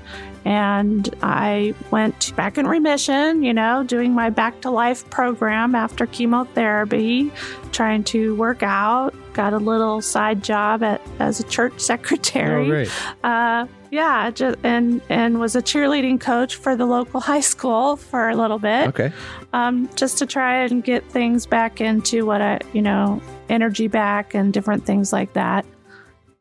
And 0.45 1.15
I 1.23 1.75
went 1.91 2.35
back 2.35 2.57
in 2.57 2.67
remission, 2.67 3.43
you 3.43 3.53
know, 3.53 3.85
doing 3.85 4.15
my 4.15 4.31
back 4.31 4.63
to 4.63 4.71
life 4.71 5.09
program 5.11 5.75
after 5.75 6.07
chemotherapy, 6.07 7.31
trying 7.73 8.05
to 8.05 8.35
work 8.37 8.63
out. 8.63 9.15
Got 9.35 9.53
a 9.53 9.59
little 9.59 10.01
side 10.01 10.43
job 10.43 10.83
at, 10.83 11.01
as 11.19 11.41
a 11.41 11.45
church 11.45 11.79
secretary. 11.81 12.89
Oh. 13.23 13.29
Uh, 13.29 13.67
yeah, 13.91 14.31
just, 14.31 14.57
and 14.63 15.01
and 15.09 15.41
was 15.41 15.57
a 15.57 15.63
cheerleading 15.63 16.21
coach 16.21 16.55
for 16.55 16.77
the 16.77 16.87
local 16.87 17.21
high 17.33 17.41
school 17.41 17.97
for 17.97 18.29
a 18.29 18.37
little 18.37 18.59
bit. 18.59 18.89
Okay. 18.89 19.13
Um, 19.53 19.91
just 19.97 20.19
to 20.19 20.27
try 20.27 20.65
and 20.65 20.83
get 20.83 21.05
things 21.11 21.45
back 21.45 21.81
into 21.81 22.25
what 22.25 22.41
I, 22.41 22.61
you 22.73 22.83
know, 22.83 23.21
energy 23.51 23.89
back 23.89 24.35
and 24.35 24.53
different 24.53 24.87
things 24.87 25.13
like 25.13 25.33
that. 25.35 25.67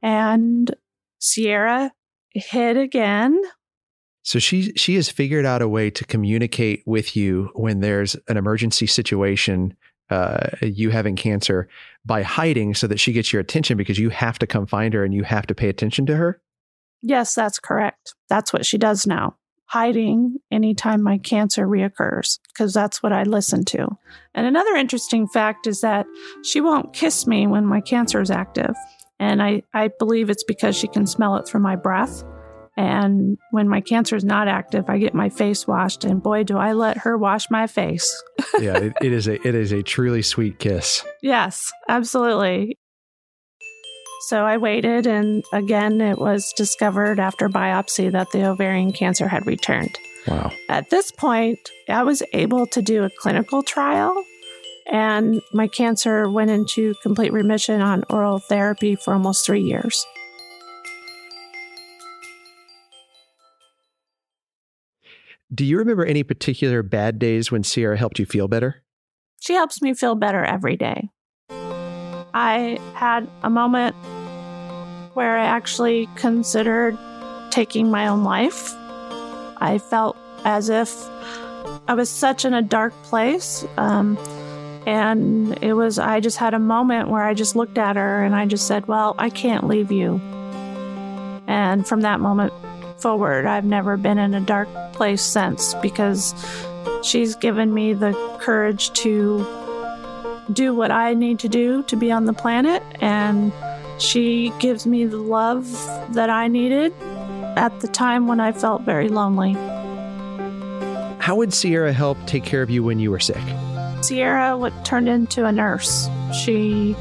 And 0.02 0.74
Sierra 1.20 1.92
hid 2.34 2.78
again. 2.78 3.42
So 4.24 4.40
she 4.40 4.74
she 4.74 4.96
has 4.96 5.10
figured 5.10 5.46
out 5.46 5.62
a 5.62 5.68
way 5.68 5.90
to 5.90 6.06
communicate 6.06 6.84
with 6.86 7.16
you 7.16 7.50
when 7.56 7.80
there's 7.80 8.16
an 8.28 8.38
emergency 8.38 8.86
situation, 8.86 9.76
uh, 10.10 10.50
you 10.62 10.92
having 10.92 11.16
cancer, 11.16 11.68
by 12.06 12.22
hiding 12.22 12.76
so 12.76 12.86
that 12.88 13.00
she 13.00 13.12
gets 13.12 13.34
your 13.34 13.40
attention 13.40 13.78
because 13.78 13.98
you 13.98 14.10
have 14.10 14.38
to 14.40 14.48
come 14.48 14.68
find 14.68 14.94
her 14.94 15.04
and 15.04 15.14
you 15.14 15.24
have 15.24 15.48
to 15.48 15.56
pay 15.56 15.70
attention 15.70 16.06
to 16.06 16.16
her. 16.16 16.42
Yes, 17.02 17.34
that's 17.34 17.60
correct. 17.60 18.14
That's 18.28 18.54
what 18.54 18.66
she 18.66 18.78
does 18.78 19.08
now. 19.08 19.36
Hiding 19.70 20.38
anytime 20.52 21.04
my 21.04 21.20
cancer 21.20 21.68
reoccurs, 21.68 22.40
because 22.48 22.74
that's 22.74 23.04
what 23.04 23.14
I 23.14 23.22
listen 23.22 23.66
to. 23.66 23.88
And 24.34 24.48
another 24.48 24.76
interesting 24.76 25.28
fact 25.28 25.68
is 25.68 25.82
that 25.82 26.08
she 26.44 26.60
won't 26.60 26.94
kiss 26.94 27.28
me 27.28 27.46
when 27.46 27.68
my 27.68 27.80
cancer 27.80 28.20
is 28.20 28.32
active. 28.32 28.76
And 29.20 29.44
I, 29.44 29.62
I 29.72 29.90
believe 30.00 30.32
it's 30.32 30.44
because 30.44 30.76
she 30.76 30.88
can 30.88 31.06
smell 31.06 31.36
it 31.36 31.48
through 31.48 31.62
my 31.62 31.76
breath. 31.76 32.24
And 32.78 33.38
when 33.52 33.68
my 33.68 33.82
cancer 33.82 34.16
is 34.16 34.24
not 34.24 34.48
active, 34.48 34.86
I 34.88 34.98
get 34.98 35.14
my 35.14 35.30
face 35.30 35.68
washed, 35.68 36.04
and 36.04 36.24
boy, 36.24 36.46
do 36.46 36.58
I 36.58 36.72
let 36.72 36.98
her 37.00 37.18
wash 37.18 37.52
my 37.52 37.68
face. 37.68 38.24
yeah, 38.60 38.78
it, 38.78 38.94
it 39.02 39.12
is 39.12 39.28
a 39.28 39.36
it 39.46 39.54
is 39.54 39.74
a 39.74 39.84
truly 39.84 40.22
sweet 40.22 40.60
kiss. 40.60 41.06
Yes, 41.22 41.74
absolutely. 41.90 42.80
So 44.22 44.46
I 44.46 44.58
waited, 44.58 45.08
and 45.08 45.44
again, 45.54 46.02
it 46.02 46.20
was 46.20 46.54
discovered 46.58 47.20
after 47.20 47.48
biopsy 47.48 48.12
that 48.12 48.32
the 48.32 48.50
ovarian 48.50 48.92
cancer 48.92 49.28
had 49.28 49.48
returned. 49.48 49.98
Wow. 50.28 50.52
At 50.68 50.90
this 50.90 51.10
point, 51.10 51.58
I 51.88 52.04
was 52.04 52.22
able 52.34 52.68
to 52.68 52.82
do 52.82 53.06
a 53.06 53.10
clinical 53.10 53.64
trial, 53.64 54.14
and 54.92 55.42
my 55.54 55.68
cancer 55.68 56.30
went 56.30 56.52
into 56.52 56.96
complete 57.02 57.32
remission 57.32 57.82
on 57.82 58.04
oral 58.10 58.40
therapy 58.40 58.96
for 58.96 59.14
almost 59.14 59.46
three 59.46 59.62
years. 59.62 60.06
Do 65.52 65.66
you 65.66 65.78
remember 65.78 66.06
any 66.06 66.24
particular 66.24 66.84
bad 66.84 67.18
days 67.18 67.52
when 67.52 67.64
Sierra 67.64 67.98
helped 67.98 68.20
you 68.20 68.26
feel 68.26 68.48
better? 68.48 68.84
She 69.40 69.54
helps 69.54 69.82
me 69.82 69.94
feel 69.94 70.16
better 70.16 70.44
every 70.44 70.76
day. 70.76 71.10
I 72.34 72.80
had 72.94 73.28
a 73.44 73.50
moment 73.50 73.96
where 75.14 75.38
I 75.38 75.46
actually 75.46 76.08
considered 76.16 76.98
taking 77.52 77.90
my 77.92 78.08
own 78.08 78.24
life. 78.24 78.74
I 79.58 79.80
felt 79.80 80.16
as 80.46 80.70
if 80.70 80.94
I 81.88 81.94
was 81.96 82.10
such 82.10 82.46
in 82.46 82.54
a 82.54 82.62
dark 82.62 82.94
place. 83.04 83.66
Um, 83.78 84.18
and 84.86 85.62
it 85.62 85.74
was, 85.74 86.00
I 86.00 86.20
just 86.20 86.38
had 86.38 86.54
a 86.54 86.60
moment 86.60 87.10
where 87.10 87.24
I 87.24 87.34
just 87.34 87.56
looked 87.56 87.78
at 87.78 87.96
her 87.96 88.24
and 88.24 88.36
I 88.36 88.46
just 88.46 88.68
said, 88.68 88.88
Well, 88.88 89.16
I 89.18 89.30
can't 89.30 89.68
leave 89.68 89.92
you. 89.92 90.22
And 91.48 91.86
from 91.86 92.02
that 92.02 92.20
moment 92.20 92.54
forward, 92.98 93.46
I've 93.46 93.66
never 93.66 93.98
been 93.98 94.18
in 94.18 94.34
a 94.34 94.42
dark 94.42 94.70
place 94.94 95.22
since 95.22 95.74
because 95.76 96.34
she's 97.04 97.36
given 97.36 97.74
me 97.74 97.94
the 97.94 98.14
courage 98.40 98.92
to 98.94 99.46
do 100.54 100.74
what 100.74 100.92
I 100.92 101.14
need 101.14 101.40
to 101.40 101.50
do 101.50 101.84
to 101.84 101.96
be 101.96 102.12
on 102.12 102.26
the 102.26 102.34
planet. 102.34 102.84
And 103.02 103.52
she 104.00 104.52
gives 104.60 104.86
me 104.86 105.06
the 105.06 105.18
love 105.18 105.72
that 106.14 106.30
I 106.30 106.48
needed 106.48 106.94
at 107.58 107.80
the 107.82 107.88
time 107.88 108.28
when 108.28 108.40
I 108.40 108.52
felt 108.52 108.84
very 108.84 109.10
lonely. 109.10 109.54
How 111.20 111.36
would 111.36 111.54
Sierra 111.54 111.94
help 111.94 112.18
take 112.26 112.44
care 112.44 112.62
of 112.62 112.70
you 112.70 112.84
when 112.84 113.00
you 113.00 113.12
were 113.12 113.20
sick? 113.20 113.42
Sierra 114.02 114.58
would 114.58 114.74
turned 114.86 115.10
into 115.10 115.46
a 115.46 115.52
nurse. 115.52 116.10
She 116.44 116.96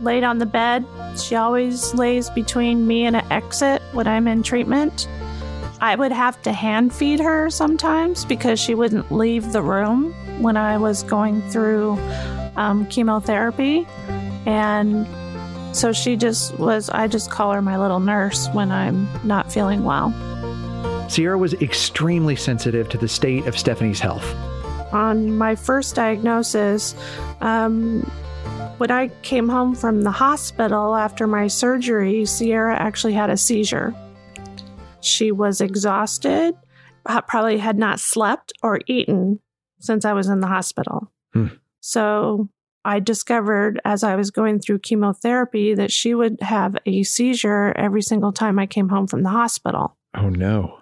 laid 0.00 0.22
on 0.22 0.38
the 0.38 0.46
bed. 0.46 0.84
She 1.18 1.34
always 1.34 1.92
lays 1.94 2.30
between 2.30 2.86
me 2.86 3.04
and 3.04 3.16
an 3.16 3.32
exit 3.32 3.82
when 3.92 4.06
I'm 4.06 4.28
in 4.28 4.42
treatment. 4.42 5.08
I 5.80 5.96
would 5.96 6.12
have 6.12 6.40
to 6.42 6.52
hand 6.52 6.94
feed 6.94 7.20
her 7.20 7.50
sometimes 7.50 8.24
because 8.24 8.60
she 8.60 8.74
wouldn't 8.74 9.12
leave 9.12 9.52
the 9.52 9.62
room 9.62 10.12
when 10.40 10.56
I 10.56 10.78
was 10.78 11.02
going 11.02 11.42
through 11.50 11.96
um, 12.56 12.86
chemotherapy. 12.86 13.86
And 14.46 15.06
so 15.74 15.92
she 15.92 16.16
just 16.16 16.58
was, 16.58 16.88
I 16.90 17.06
just 17.08 17.30
call 17.30 17.52
her 17.52 17.62
my 17.62 17.78
little 17.78 18.00
nurse 18.00 18.48
when 18.48 18.70
I'm 18.70 19.08
not 19.24 19.52
feeling 19.52 19.84
well. 19.84 20.12
Sierra 21.08 21.36
was 21.36 21.54
extremely 21.54 22.36
sensitive 22.36 22.88
to 22.90 22.98
the 22.98 23.08
state 23.08 23.46
of 23.46 23.58
Stephanie's 23.58 24.00
health. 24.00 24.24
On 24.92 25.36
my 25.36 25.54
first 25.54 25.94
diagnosis, 25.94 26.94
um, 27.40 28.02
when 28.78 28.90
I 28.90 29.08
came 29.22 29.48
home 29.48 29.74
from 29.74 30.02
the 30.02 30.10
hospital 30.10 30.94
after 30.94 31.26
my 31.26 31.46
surgery, 31.46 32.24
Sierra 32.24 32.76
actually 32.76 33.12
had 33.12 33.30
a 33.30 33.36
seizure. 33.36 33.94
She 35.00 35.32
was 35.32 35.60
exhausted, 35.60 36.54
probably 37.28 37.58
had 37.58 37.78
not 37.78 38.00
slept 38.00 38.52
or 38.62 38.80
eaten 38.86 39.40
since 39.80 40.04
I 40.04 40.12
was 40.12 40.28
in 40.28 40.40
the 40.40 40.46
hospital. 40.46 41.12
Hmm. 41.32 41.48
So 41.86 42.48
I 42.82 42.98
discovered 42.98 43.78
as 43.84 44.02
I 44.02 44.16
was 44.16 44.30
going 44.30 44.58
through 44.58 44.78
chemotherapy 44.78 45.74
that 45.74 45.92
she 45.92 46.14
would 46.14 46.40
have 46.40 46.78
a 46.86 47.02
seizure 47.02 47.74
every 47.76 48.00
single 48.00 48.32
time 48.32 48.58
I 48.58 48.64
came 48.64 48.88
home 48.88 49.06
from 49.06 49.22
the 49.22 49.28
hospital. 49.28 49.94
Oh, 50.16 50.30
no. 50.30 50.78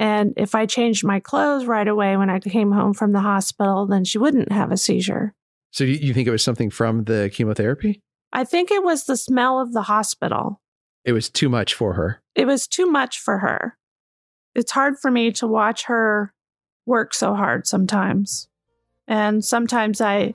And 0.00 0.34
if 0.36 0.56
I 0.56 0.66
changed 0.66 1.04
my 1.04 1.20
clothes 1.20 1.66
right 1.66 1.86
away 1.86 2.16
when 2.16 2.30
I 2.30 2.40
came 2.40 2.72
home 2.72 2.94
from 2.94 3.12
the 3.12 3.20
hospital, 3.20 3.86
then 3.86 4.04
she 4.04 4.18
wouldn't 4.18 4.50
have 4.50 4.72
a 4.72 4.76
seizure. 4.76 5.34
So 5.70 5.84
you 5.84 5.94
you 5.94 6.12
think 6.12 6.26
it 6.26 6.32
was 6.32 6.42
something 6.42 6.68
from 6.68 7.04
the 7.04 7.30
chemotherapy? 7.32 8.00
I 8.32 8.42
think 8.42 8.72
it 8.72 8.82
was 8.82 9.04
the 9.04 9.16
smell 9.16 9.60
of 9.60 9.72
the 9.72 9.82
hospital. 9.82 10.60
It 11.04 11.12
was 11.12 11.30
too 11.30 11.48
much 11.48 11.74
for 11.74 11.92
her. 11.92 12.20
It 12.34 12.48
was 12.48 12.66
too 12.66 12.86
much 12.86 13.20
for 13.20 13.38
her. 13.38 13.76
It's 14.56 14.72
hard 14.72 14.98
for 14.98 15.12
me 15.12 15.30
to 15.32 15.46
watch 15.46 15.84
her 15.84 16.34
work 16.86 17.14
so 17.14 17.36
hard 17.36 17.68
sometimes. 17.68 18.48
And 19.06 19.44
sometimes 19.44 20.00
I 20.00 20.34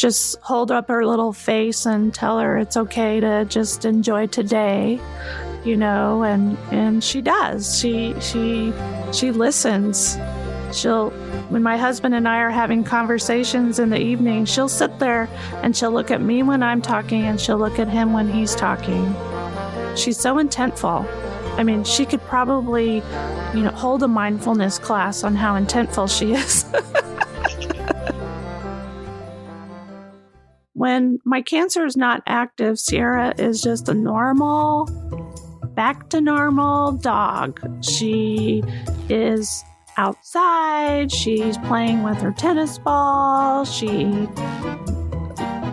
just 0.00 0.40
hold 0.40 0.70
up 0.70 0.88
her 0.88 1.04
little 1.04 1.30
face 1.32 1.84
and 1.84 2.14
tell 2.14 2.38
her 2.38 2.56
it's 2.56 2.74
okay 2.74 3.20
to 3.20 3.44
just 3.44 3.84
enjoy 3.84 4.26
today 4.26 4.98
you 5.64 5.76
know 5.76 6.22
and 6.22 6.56
and 6.70 7.04
she 7.04 7.20
does. 7.20 7.78
She 7.78 8.14
she 8.20 8.72
she 9.12 9.30
listens. 9.30 10.18
She'll 10.72 11.10
when 11.50 11.62
my 11.62 11.76
husband 11.76 12.14
and 12.14 12.28
I 12.28 12.38
are 12.38 12.50
having 12.50 12.84
conversations 12.84 13.78
in 13.78 13.90
the 13.90 14.00
evening 14.00 14.44
she'll 14.44 14.68
sit 14.68 14.98
there 15.00 15.28
and 15.62 15.76
she'll 15.76 15.90
look 15.90 16.10
at 16.10 16.22
me 16.22 16.42
when 16.42 16.62
I'm 16.62 16.80
talking 16.80 17.24
and 17.24 17.40
she'll 17.40 17.58
look 17.58 17.78
at 17.78 17.88
him 17.88 18.12
when 18.12 18.28
he's 18.28 18.54
talking. 18.54 19.14
She's 19.96 20.18
so 20.18 20.36
intentful. 20.36 21.06
I 21.58 21.62
mean 21.62 21.84
she 21.84 22.06
could 22.06 22.22
probably 22.22 23.02
you 23.54 23.62
know 23.62 23.72
hold 23.74 24.02
a 24.02 24.08
mindfulness 24.08 24.78
class 24.78 25.24
on 25.24 25.34
how 25.34 25.60
intentful 25.60 26.08
she 26.08 26.32
is 26.32 26.64
when 30.80 31.18
my 31.26 31.42
cancer 31.42 31.84
is 31.84 31.94
not 31.94 32.22
active 32.26 32.78
sierra 32.78 33.34
is 33.36 33.60
just 33.60 33.86
a 33.90 33.92
normal 33.92 34.86
back 35.74 36.08
to 36.08 36.22
normal 36.22 36.92
dog. 36.92 37.60
She 37.84 38.62
is 39.10 39.62
outside, 39.98 41.12
she's 41.12 41.58
playing 41.58 42.02
with 42.02 42.16
her 42.22 42.32
tennis 42.32 42.78
ball, 42.78 43.66
she 43.66 44.26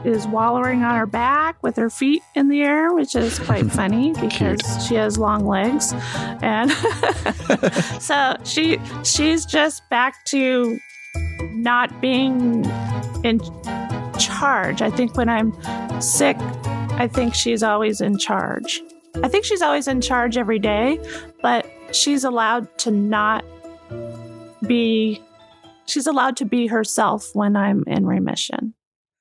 is 0.04 0.28
wallowing 0.28 0.84
on 0.84 0.98
her 0.98 1.06
back 1.06 1.64
with 1.64 1.78
her 1.78 1.90
feet 1.90 2.22
in 2.36 2.50
the 2.50 2.62
air, 2.62 2.94
which 2.94 3.16
is 3.16 3.40
quite 3.40 3.72
funny 3.80 4.12
because 4.20 4.60
Cute. 4.62 4.82
she 4.90 4.96
has 4.96 5.18
long 5.18 5.48
legs. 5.48 5.94
And 6.42 6.70
so 8.02 8.36
she 8.44 8.78
she's 9.06 9.46
just 9.46 9.90
back 9.90 10.26
to 10.26 10.78
not 11.54 12.02
being 12.02 12.66
in 13.24 13.40
charge. 14.18 14.82
I 14.82 14.90
think 14.90 15.16
when 15.16 15.30
I'm 15.30 15.54
sick, 16.02 16.38
I 16.40 17.08
think 17.08 17.34
she's 17.34 17.64
always 17.64 18.02
in 18.02 18.18
charge. 18.18 18.82
I 19.24 19.28
think 19.28 19.46
she's 19.46 19.62
always 19.62 19.88
in 19.88 20.02
charge 20.02 20.38
every 20.38 20.60
day, 20.60 21.00
but 21.42 21.66
she's 21.92 22.24
allowed 22.24 22.76
to 22.80 22.92
not 22.92 23.44
be, 24.66 25.22
she's 25.86 26.08
allowed 26.08 26.38
to 26.38 26.46
be 26.46 26.68
herself 26.68 27.30
when 27.34 27.56
I'm 27.56 27.84
in 27.88 28.06
remission. 28.06 28.74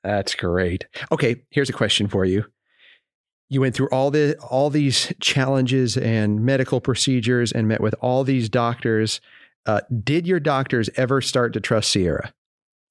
That's 0.02 0.34
great. 0.34 0.86
Okay, 1.10 1.42
here's 1.50 1.70
a 1.70 1.72
question 1.72 2.08
for 2.08 2.24
you. 2.24 2.44
You 3.48 3.60
went 3.60 3.74
through 3.74 3.88
all 3.90 4.10
the 4.10 4.36
all 4.38 4.70
these 4.70 5.12
challenges 5.20 5.96
and 5.96 6.44
medical 6.44 6.80
procedures 6.80 7.52
and 7.52 7.68
met 7.68 7.80
with 7.80 7.94
all 8.00 8.24
these 8.24 8.48
doctors. 8.48 9.20
Uh, 9.66 9.80
did 10.02 10.26
your 10.26 10.40
doctors 10.40 10.90
ever 10.96 11.20
start 11.20 11.52
to 11.52 11.60
trust 11.60 11.90
Sierra? 11.90 12.32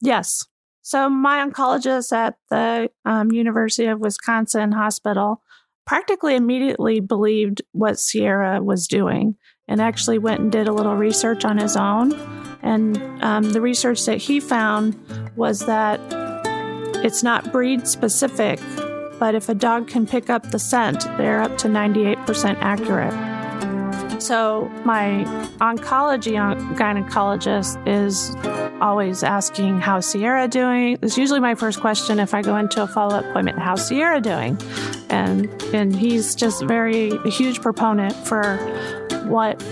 Yes. 0.02 0.46
So 0.86 1.10
my 1.10 1.44
oncologist 1.44 2.12
at 2.12 2.36
the 2.52 2.92
um, 3.06 3.32
University 3.32 3.88
of 3.88 4.02
Wisconsin 4.02 4.72
Hospital 4.72 5.42
practically 5.88 6.36
immediately 6.36 7.00
believed 7.00 7.64
what 7.72 7.98
Sierra 7.98 8.62
was 8.62 8.88
doing 8.88 9.36
and 9.68 9.82
actually 9.82 10.20
went 10.20 10.42
and 10.42 10.52
did 10.52 10.68
a 10.68 10.72
little 10.72 10.96
research 10.96 11.44
on 11.44 11.58
his 11.58 11.76
own. 11.76 12.14
And 12.62 13.00
um, 13.24 13.52
the 13.52 13.62
research 13.62 14.06
that 14.06 14.20
he 14.20 14.40
found 14.40 14.96
was 15.36 15.62
that 15.62 16.00
it's 17.04 17.24
not 17.24 17.52
breed 17.52 17.88
specific, 17.88 18.60
but 19.18 19.34
if 19.34 19.50
a 19.50 19.56
dog 19.56 19.88
can 19.88 20.06
pick 20.06 20.30
up 20.30 20.52
the 20.52 20.60
scent, 20.60 21.04
they're 21.18 21.42
up 21.42 21.58
to 21.58 21.68
98% 21.68 22.58
accurate. 22.62 23.35
So, 24.26 24.72
my 24.84 25.24
oncology 25.60 26.34
gynecologist 26.76 27.78
is 27.88 28.36
always 28.82 29.22
asking, 29.22 29.78
How's 29.78 30.08
Sierra 30.08 30.48
doing? 30.48 30.98
It's 31.04 31.16
usually 31.16 31.40
my 31.40 31.54
first 31.54 31.80
question 31.80 32.20
if 32.20 32.34
I 32.34 32.42
go 32.42 32.58
into 32.58 32.82
a 32.82 32.88
follow 32.88 33.18
up 33.18 33.26
appointment, 33.26 33.60
How's 33.60 33.88
Sierra 33.88 34.20
doing? 34.20 34.58
And, 35.10 35.46
and 35.76 35.96
he's 35.96 36.34
just 36.34 36.64
very 36.64 37.12
a 37.12 37.30
huge 37.30 37.62
proponent 37.62 38.16
for 38.16 38.58
what 39.28 39.64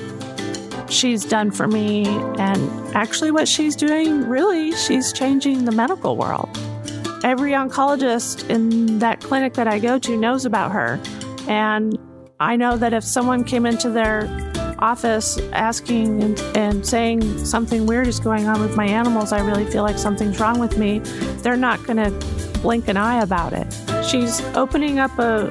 she's 0.88 1.26
done 1.26 1.50
for 1.50 1.68
me 1.68 2.06
and 2.38 2.96
actually 2.96 3.32
what 3.32 3.48
she's 3.48 3.76
doing 3.76 4.30
really 4.30 4.72
she's 4.74 5.12
changing 5.12 5.66
the 5.66 5.72
medical 5.72 6.16
world 6.16 6.48
every 7.24 7.54
oncologist 7.54 8.48
in 8.52 9.00
that 9.00 9.20
clinic 9.22 9.54
that 9.56 9.68
I 9.68 9.80
go 9.80 9.98
to 9.98 10.16
knows 10.16 10.46
about 10.46 10.72
her. 10.74 11.00
And 11.48 11.98
I 12.40 12.56
know 12.56 12.78
that 12.78 12.94
if 12.94 13.04
someone 13.04 13.44
came 13.44 13.66
into 13.66 13.90
their 13.90 14.28
office 14.80 15.38
asking 15.54 16.24
and, 16.24 16.40
and, 16.58 16.86
saying 16.86 17.46
something 17.46 17.86
weird 17.86 18.08
is 18.08 18.20
going 18.20 18.48
on 18.48 18.60
with 18.60 18.76
my 18.76 18.86
animals, 18.86 19.32
I 19.32 19.40
really 19.46 19.66
feel 19.66 19.84
like 19.84 19.98
something's 19.98 20.40
wrong 20.40 20.60
with 20.60 20.78
me, 20.78 21.00
they're 21.42 21.56
not 21.56 21.84
going 21.86 21.98
to 21.98 22.60
blink 22.60 22.88
an 22.88 22.98
eye 22.98 23.22
about 23.22 23.54
it. 23.54 23.68
She's 24.06 24.42
opening 24.56 25.00
up 25.00 25.18
a, 25.20 25.48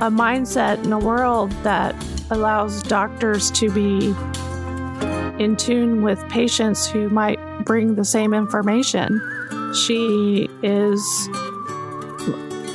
a 0.00 0.10
mindset 0.10 0.84
in 0.84 0.92
a 0.92 0.98
world 0.98 1.50
that 1.62 1.94
allows 2.30 2.82
doctors 2.82 3.50
to 3.52 3.70
be 3.70 4.14
in 5.42 5.56
tune 5.56 6.02
with 6.02 6.22
patients 6.28 6.86
who 6.86 7.08
might 7.08 7.40
bring 7.64 7.94
the 7.96 8.04
same 8.04 8.32
information 8.32 9.20
she 9.74 10.48
is 10.62 11.28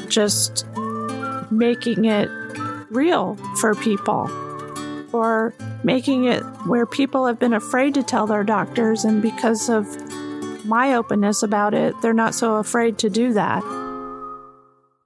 just 0.07 0.65
making 1.49 2.05
it 2.05 2.29
real 2.91 3.35
for 3.59 3.73
people 3.75 4.29
or 5.13 5.53
making 5.83 6.25
it 6.25 6.41
where 6.67 6.85
people 6.85 7.25
have 7.25 7.39
been 7.39 7.53
afraid 7.53 7.93
to 7.93 8.03
tell 8.03 8.27
their 8.27 8.43
doctors, 8.43 9.03
and 9.03 9.21
because 9.21 9.69
of 9.69 9.85
my 10.65 10.93
openness 10.93 11.43
about 11.43 11.73
it, 11.73 11.93
they're 12.01 12.13
not 12.13 12.35
so 12.35 12.55
afraid 12.55 12.97
to 12.99 13.09
do 13.09 13.33
that. 13.33 13.63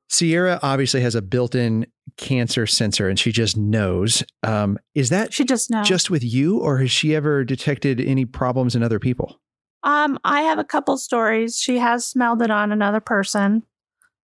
Sierra 0.10 0.60
obviously 0.62 1.02
has 1.02 1.16
a 1.16 1.22
built-in 1.22 1.88
cancer 2.18 2.68
sensor, 2.68 3.10
and 3.10 3.20
she 3.20 3.32
just 3.32 3.58
knows. 3.58 4.24
Um, 4.44 4.78
is 4.94 5.10
that 5.10 5.34
she 5.34 5.44
just 5.44 5.72
knows 5.72 5.88
just 5.88 6.10
with 6.10 6.24
you, 6.24 6.60
or 6.60 6.78
has 6.78 6.92
she 6.92 7.16
ever 7.16 7.44
detected 7.44 8.00
any 8.00 8.26
problems 8.26 8.76
in 8.76 8.84
other 8.84 9.00
people? 9.00 9.40
Um, 9.84 10.20
I 10.24 10.42
have 10.42 10.60
a 10.60 10.64
couple 10.64 10.98
stories. 10.98 11.58
She 11.58 11.78
has 11.80 12.06
smelled 12.06 12.42
it 12.42 12.52
on 12.52 12.72
another 12.72 13.00
person. 13.00 13.64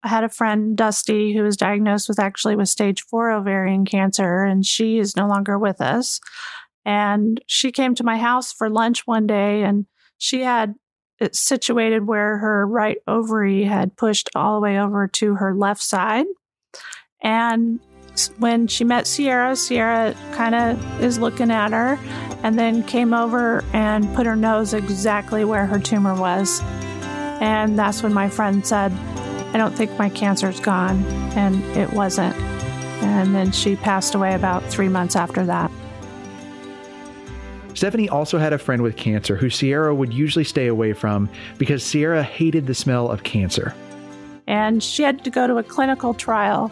I 0.02 0.08
had 0.08 0.24
a 0.24 0.28
friend, 0.28 0.76
Dusty, 0.76 1.34
who 1.34 1.42
was 1.42 1.56
diagnosed 1.56 2.08
with 2.08 2.18
actually 2.18 2.56
with 2.56 2.68
stage 2.68 3.02
four 3.02 3.30
ovarian 3.30 3.84
cancer, 3.84 4.44
and 4.44 4.64
she 4.64 4.98
is 4.98 5.16
no 5.16 5.26
longer 5.26 5.58
with 5.58 5.80
us. 5.80 6.20
And 6.84 7.40
she 7.46 7.70
came 7.70 7.94
to 7.96 8.04
my 8.04 8.16
house 8.16 8.52
for 8.52 8.70
lunch 8.70 9.06
one 9.06 9.26
day, 9.26 9.62
and 9.62 9.86
she 10.16 10.40
had 10.40 10.74
it 11.20 11.36
situated 11.36 12.06
where 12.06 12.38
her 12.38 12.66
right 12.66 12.96
ovary 13.06 13.64
had 13.64 13.96
pushed 13.96 14.30
all 14.34 14.54
the 14.54 14.62
way 14.62 14.78
over 14.78 15.06
to 15.06 15.34
her 15.34 15.54
left 15.54 15.82
side. 15.82 16.24
And 17.22 17.80
when 18.38 18.66
she 18.66 18.84
met 18.84 19.06
Sierra, 19.06 19.54
Sierra 19.54 20.14
kind 20.32 20.54
of 20.54 21.02
is 21.02 21.18
looking 21.18 21.50
at 21.50 21.72
her 21.72 21.98
and 22.42 22.58
then 22.58 22.82
came 22.82 23.12
over 23.12 23.62
and 23.74 24.12
put 24.14 24.24
her 24.24 24.36
nose 24.36 24.72
exactly 24.72 25.44
where 25.44 25.66
her 25.66 25.78
tumor 25.78 26.14
was. 26.14 26.62
And 27.42 27.78
that's 27.78 28.02
when 28.02 28.14
my 28.14 28.30
friend 28.30 28.66
said, 28.66 28.90
I 29.52 29.58
don't 29.58 29.74
think 29.74 29.98
my 29.98 30.08
cancer's 30.08 30.60
gone. 30.60 31.04
And 31.36 31.62
it 31.76 31.92
wasn't. 31.92 32.36
And 33.02 33.34
then 33.34 33.52
she 33.52 33.76
passed 33.76 34.14
away 34.14 34.34
about 34.34 34.62
three 34.64 34.88
months 34.88 35.16
after 35.16 35.44
that. 35.46 35.70
Stephanie 37.74 38.08
also 38.08 38.38
had 38.38 38.52
a 38.52 38.58
friend 38.58 38.82
with 38.82 38.96
cancer 38.96 39.36
who 39.36 39.48
Sierra 39.48 39.94
would 39.94 40.12
usually 40.12 40.44
stay 40.44 40.66
away 40.66 40.92
from 40.92 41.30
because 41.56 41.82
Sierra 41.82 42.22
hated 42.22 42.66
the 42.66 42.74
smell 42.74 43.10
of 43.10 43.22
cancer. 43.22 43.74
And 44.46 44.82
she 44.82 45.02
had 45.02 45.24
to 45.24 45.30
go 45.30 45.46
to 45.46 45.56
a 45.58 45.62
clinical 45.62 46.12
trial 46.12 46.70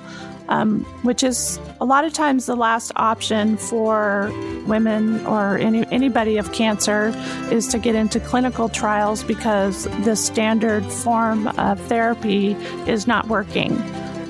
um, 0.49 0.85
which 1.03 1.23
is 1.23 1.61
a 1.81 1.85
lot 1.85 2.05
of 2.05 2.13
times 2.13 2.47
the 2.47 2.57
last 2.57 2.93
option 2.97 3.57
for 3.57 4.33
women 4.67 5.25
or 5.27 5.59
any, 5.59 5.87
anybody 5.91 6.37
of 6.37 6.53
cancer 6.53 7.13
is 7.51 7.67
to 7.69 7.79
get 7.79 7.95
into 7.95 8.21
clinical 8.21 8.69
trials 8.69 9.25
because 9.25 9.85
the 10.05 10.17
standard 10.17 10.85
form 10.85 11.49
of 11.59 11.81
therapy 11.83 12.53
is 12.87 13.07
not 13.07 13.29
working. 13.29 13.77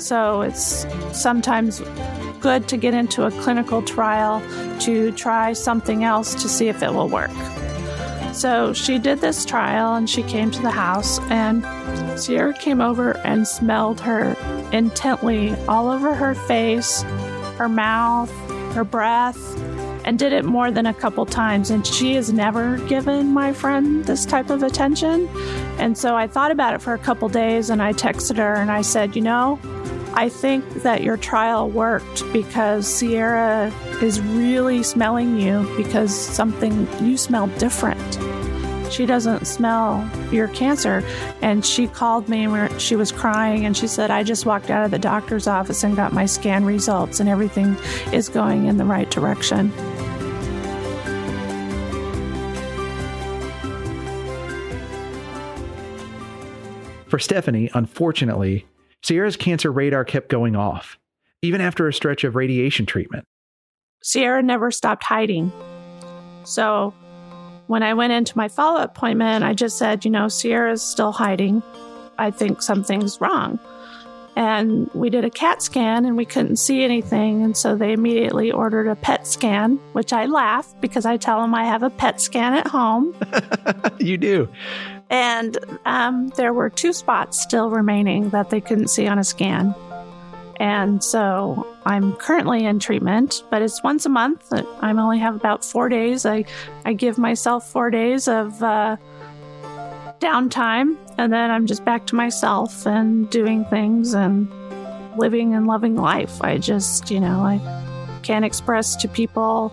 So 0.01 0.43
it's 0.43 0.87
sometimes 1.13 1.81
good 2.41 2.69
to 2.69 2.77
get 2.77 2.95
into 2.95 3.25
a 3.25 3.31
clinical 3.43 3.83
trial 3.83 4.41
to 4.81 5.11
try 5.13 5.53
something 5.53 6.05
else 6.05 6.35
to 6.43 6.49
see 6.49 6.69
if 6.69 6.83
it 6.83 6.93
will 6.93 7.09
work. 7.09 7.33
So 8.33 8.73
she 8.73 8.99
did 9.01 9.21
this 9.21 9.45
trial 9.45 9.97
and 9.97 10.09
she 10.09 10.23
came 10.23 10.53
to 10.53 10.63
the 10.63 10.71
house, 10.71 11.19
and 11.31 11.65
Sierra 12.19 12.53
came 12.53 12.81
over 12.81 13.17
and 13.19 13.47
smelled 13.47 14.01
her 14.01 14.37
intently 14.73 15.55
all 15.67 15.89
over 15.91 16.15
her 16.15 16.35
face, 16.35 17.03
her 17.57 17.69
mouth, 17.69 18.31
her 18.75 18.85
breath, 18.85 19.39
and 20.05 20.19
did 20.19 20.33
it 20.33 20.45
more 20.45 20.71
than 20.71 20.87
a 20.87 20.95
couple 20.95 21.27
times. 21.27 21.71
And 21.71 21.87
she 21.87 22.15
has 22.15 22.33
never 22.33 22.79
given 22.87 23.33
my 23.33 23.53
friend 23.53 24.05
this 24.05 24.25
type 24.25 24.51
of 24.51 24.63
attention. 24.63 25.29
And 25.79 25.97
so 25.97 26.17
I 26.17 26.27
thought 26.27 26.51
about 26.51 26.75
it 26.75 26.83
for 26.83 26.95
a 26.95 26.99
couple 26.99 27.29
days 27.29 27.71
and 27.71 27.83
I 27.83 27.93
texted 27.93 28.37
her 28.37 28.55
and 28.55 28.71
I 28.71 28.83
said, 28.83 29.15
You 29.15 29.23
know, 29.23 29.61
I 30.15 30.29
think 30.29 30.83
that 30.83 31.03
your 31.03 31.17
trial 31.17 31.71
worked 31.71 32.25
because 32.33 32.87
Sierra 32.87 33.73
is 34.03 34.21
really 34.21 34.83
smelling 34.83 35.39
you 35.39 35.71
because 35.77 36.15
something 36.15 36.89
you 37.03 37.17
smell 37.17 37.47
different 37.59 38.19
she 38.91 39.07
doesn't 39.07 39.47
smell 39.47 40.09
your 40.33 40.49
cancer. 40.49 41.03
And 41.43 41.65
she 41.65 41.87
called 41.89 42.29
me 42.29 42.45
and 42.45 42.81
she 42.81 42.97
was 42.97 43.13
crying 43.13 43.65
and 43.65 43.77
she 43.77 43.87
said, 43.87 44.11
I 44.11 44.23
just 44.23 44.47
walked 44.47 44.71
out 44.71 44.85
of 44.85 44.91
the 44.91 44.99
doctor's 44.99 45.47
office 45.47 45.85
and 45.85 45.97
got 45.97 46.13
my 46.13 46.27
scan 46.27 46.65
results, 46.65 47.21
and 47.21 47.29
everything 47.29 47.77
is 48.13 48.29
going 48.29 48.67
in 48.67 48.77
the 48.77 48.85
right 48.85 49.11
direction. 49.11 49.73
For 57.09 57.19
Stephanie, 57.19 57.71
unfortunately, 57.73 58.67
Sierra's 59.03 59.37
cancer 59.37 59.73
radar 59.73 60.05
kept 60.05 60.29
going 60.29 60.57
off, 60.57 60.99
even 61.41 61.61
after 61.61 61.89
a 61.89 61.93
stretch 61.93 62.23
of 62.23 62.37
radiation 62.37 62.85
treatment. 62.85 63.25
Sierra 64.03 64.43
never 64.43 64.71
stopped 64.71 65.05
hiding. 65.05 65.51
So 66.45 66.93
when 67.69 67.83
I 67.83 67.95
went 67.95 68.13
into 68.13 68.37
my 68.37 68.49
follow 68.49 68.81
up 68.81 68.97
appointment, 68.97 69.45
I 69.45 69.55
just 69.55 69.79
said, 69.79 70.05
you 70.05 70.11
know, 70.11 70.27
Sierra's 70.27 70.83
still 70.83 71.13
hiding. 71.13 71.63
I 72.19 72.31
think 72.31 72.63
something's 72.63 73.21
wrong. 73.21 73.61
And 74.37 74.91
we 74.95 75.11
did 75.11 75.25
a 75.25 75.31
CAT 75.31 75.63
scan 75.63 76.05
and 76.05 76.17
we 76.17 76.25
couldn't 76.25 76.57
see 76.57 76.83
anything. 76.83 77.43
And 77.43 77.57
so 77.57 77.77
they 77.77 77.93
immediately 77.93 78.51
ordered 78.51 78.89
a 78.89 78.97
PET 78.97 79.27
scan, 79.27 79.79
which 79.93 80.13
I 80.13 80.27
laugh 80.27 80.75
because 80.81 81.05
I 81.05 81.17
tell 81.17 81.43
them 81.43 81.55
I 81.55 81.65
have 81.65 81.83
a 81.83 81.91
PET 81.91 82.21
scan 82.21 82.55
at 82.55 82.67
home. 82.67 83.15
you 83.99 84.17
do. 84.17 84.49
And 85.11 85.59
um, 85.85 86.29
there 86.37 86.53
were 86.53 86.71
two 86.71 86.93
spots 86.93 87.41
still 87.41 87.71
remaining 87.71 88.31
that 88.31 88.51
they 88.51 88.61
couldn't 88.61 88.89
see 88.89 89.07
on 89.07 89.19
a 89.19 89.25
scan. 89.25 89.75
And 90.61 91.03
so 91.05 91.67
I'm 91.87 92.15
currently 92.15 92.65
in 92.65 92.81
treatment, 92.81 93.45
but 93.51 93.63
it's 93.63 93.83
once 93.83 94.07
a 94.07 94.09
month. 94.09 94.53
I 94.53 94.91
only 94.91 95.19
have 95.19 95.37
about 95.37 95.65
four 95.65 95.89
days. 95.89 96.27
I, 96.27 96.45
I 96.85 96.95
give 96.95 97.17
myself 97.17 97.71
four 97.71 97.91
days 97.91 98.27
of 98.27 98.61
uh, 98.63 98.97
downtime, 100.19 100.97
and 101.17 101.33
then 101.33 101.51
I'm 101.51 101.67
just 101.67 101.85
back 101.85 102.07
to 102.09 102.17
myself 102.17 102.87
and 102.87 103.31
doing 103.31 103.65
things 103.67 104.15
and 104.15 104.51
living 105.17 105.55
and 105.55 105.67
loving 105.67 105.97
life. 105.97 106.43
I 106.43 106.59
just, 106.59 107.11
you 107.11 107.21
know, 107.21 107.41
I 107.41 107.61
can't 108.23 108.45
express 108.45 108.97
to 108.97 109.09
people 109.09 109.73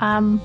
um, 0.00 0.40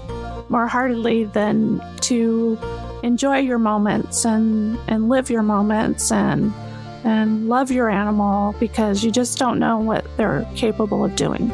more 0.49 0.67
heartedly 0.67 1.23
than 1.25 1.81
to 2.01 2.57
enjoy 3.01 3.39
your 3.39 3.59
moments 3.59 4.25
and, 4.25 4.77
and 4.87 5.09
live 5.09 5.29
your 5.29 5.43
moments 5.43 6.11
and 6.11 6.53
and 7.03 7.49
love 7.49 7.71
your 7.71 7.89
animal 7.89 8.55
because 8.59 9.03
you 9.03 9.11
just 9.11 9.37
don't 9.37 9.59
know 9.59 9.79
what 9.79 10.05
they're 10.17 10.47
capable 10.55 11.03
of 11.03 11.15
doing. 11.15 11.51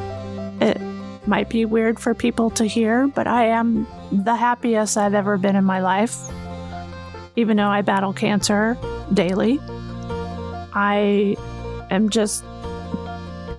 It 0.62 0.80
might 1.28 1.50
be 1.50 1.66
weird 1.66 2.00
for 2.00 2.14
people 2.14 2.50
to 2.52 2.66
hear, 2.66 3.08
but 3.08 3.28
I 3.28 3.46
am 3.46 3.88
the 4.12 4.36
happiest 4.36 4.98
I've 4.98 5.14
ever 5.14 5.38
been 5.38 5.56
in 5.56 5.64
my 5.64 5.80
life. 5.82 6.18
Even 7.36 7.58
though 7.58 7.70
I 7.70 7.82
battle 7.82 8.14
cancer 8.14 8.78
daily, 9.14 9.60
I 10.74 11.36
am 11.90 12.10
just 12.10 12.44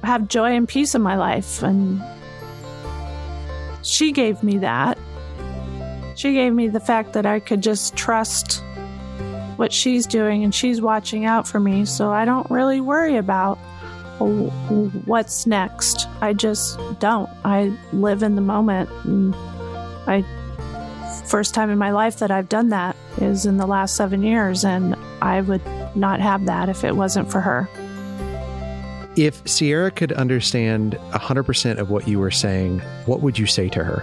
have 0.03 0.29
joy 0.29 0.57
and 0.57 0.69
peace 0.69 0.95
in 0.95 1.03
my 1.03 1.17
life. 1.17 1.63
And 1.63 2.03
she 3.83 4.13
gave 4.13 4.43
me 4.43 4.59
that. 4.59 4.99
She 6.17 6.33
gave 6.35 6.53
me 6.53 6.69
the 6.69 6.81
fact 6.81 7.15
that 7.15 7.27
I 7.27 7.41
could 7.41 7.63
just 7.63 7.97
trust 7.97 8.63
what 9.61 9.75
she's 9.75 10.07
doing 10.07 10.43
and 10.43 10.55
she's 10.55 10.81
watching 10.81 11.27
out 11.27 11.47
for 11.47 11.61
me. 11.61 11.85
So 11.85 12.11
I 12.11 12.25
don't 12.25 12.51
really 12.51 12.81
worry 12.81 13.19
about 13.19 13.57
what's 15.05 15.47
next. 15.47 16.09
I 16.23 16.33
just 16.33 16.81
don't. 16.99 17.29
I 17.45 17.77
live 17.93 18.23
in 18.23 18.37
the 18.37 18.41
moment. 18.41 18.89
And 19.05 19.35
I 20.07 20.25
first 21.27 21.53
time 21.55 21.69
in 21.69 21.77
my 21.77 21.91
life 21.91 22.21
that 22.21 22.31
I've 22.31 22.49
done 22.49 22.71
that 22.71 22.97
is 23.19 23.45
in 23.45 23.59
the 23.59 23.67
last 23.67 23.97
7 23.97 24.23
years 24.23 24.65
and 24.65 24.97
I 25.21 25.43
would 25.43 25.61
not 25.95 26.21
have 26.21 26.47
that 26.47 26.71
if 26.71 26.83
it 26.83 26.97
wasn't 26.97 27.31
for 27.31 27.43
her. 27.43 27.69
If 29.17 29.47
Sierra 29.47 29.91
could 29.91 30.13
understand 30.13 30.95
100% 31.13 31.77
of 31.77 31.91
what 31.91 32.09
you 32.09 32.19
were 32.19 32.31
saying, 32.31 32.79
what 33.05 33.21
would 33.21 33.39
you 33.39 33.45
say 33.45 33.69
to 33.69 33.85
her? 33.85 34.03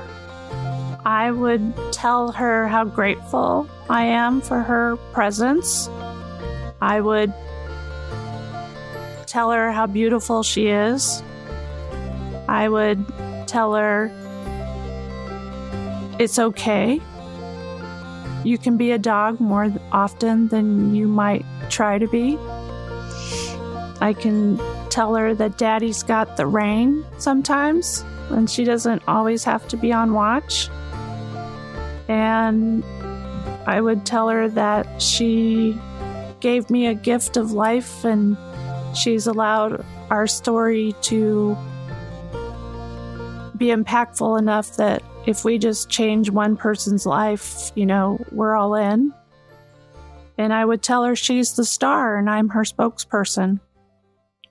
I 1.08 1.32
would 1.32 1.74
tell 1.94 2.34
her 2.34 2.68
how 2.68 2.84
grateful 2.84 3.66
I 3.90 4.04
am 4.08 4.42
for 4.42 4.60
her 4.60 4.98
presence. 5.14 5.88
I 6.82 7.00
would 7.00 7.34
tell 9.26 9.52
her 9.52 9.72
how 9.72 9.88
beautiful 9.88 10.44
she 10.44 10.68
is. 10.68 11.24
I 12.50 12.68
would 12.68 13.06
tell 13.48 13.74
her 13.74 14.12
it's 16.20 16.38
okay. 16.38 17.00
You 18.44 18.58
can 18.58 18.76
be 18.76 18.92
a 18.92 19.00
dog 19.00 19.40
more 19.40 19.74
often 19.94 20.50
than 20.50 20.94
you 20.94 21.08
might 21.08 21.46
try 21.70 22.00
to 22.00 22.08
be. 22.10 22.38
I 24.02 24.14
can 24.14 24.60
tell 24.90 25.16
her 25.16 25.34
that 25.36 25.58
daddy's 25.58 26.04
got 26.04 26.36
the 26.36 26.46
rein 26.46 27.06
sometimes, 27.18 28.04
and 28.30 28.50
she 28.50 28.66
doesn't 28.66 29.04
always 29.08 29.46
have 29.46 29.70
to 29.70 29.78
be 29.78 29.94
on 29.94 30.12
watch. 30.12 30.70
And 32.08 32.84
I 33.66 33.82
would 33.82 34.06
tell 34.06 34.30
her 34.30 34.48
that 34.50 35.02
she 35.02 35.78
gave 36.40 36.70
me 36.70 36.88
a 36.88 36.94
gift 36.94 37.38
of 37.38 37.52
life 37.52 38.06
and 38.06 38.38
she's 38.96 39.28
allowed 39.28 39.86
our 40.10 40.28
story 40.28 40.94
to 41.02 41.58
be 43.58 43.68
impactful 43.68 44.38
enough 44.40 44.78
that 44.78 45.04
if 45.26 45.44
we 45.44 45.58
just 45.58 45.90
change 45.90 46.30
one 46.30 46.56
person's 46.56 47.06
life, 47.06 47.72
you 47.76 47.86
know, 47.86 48.24
we're 48.32 48.56
all 48.56 48.76
in. 48.76 49.14
And 50.38 50.54
I 50.54 50.64
would 50.64 50.84
tell 50.84 51.04
her 51.04 51.16
she's 51.16 51.56
the 51.56 51.66
star 51.66 52.18
and 52.18 52.30
I'm 52.30 52.50
her 52.50 52.64
spokesperson 52.64 53.60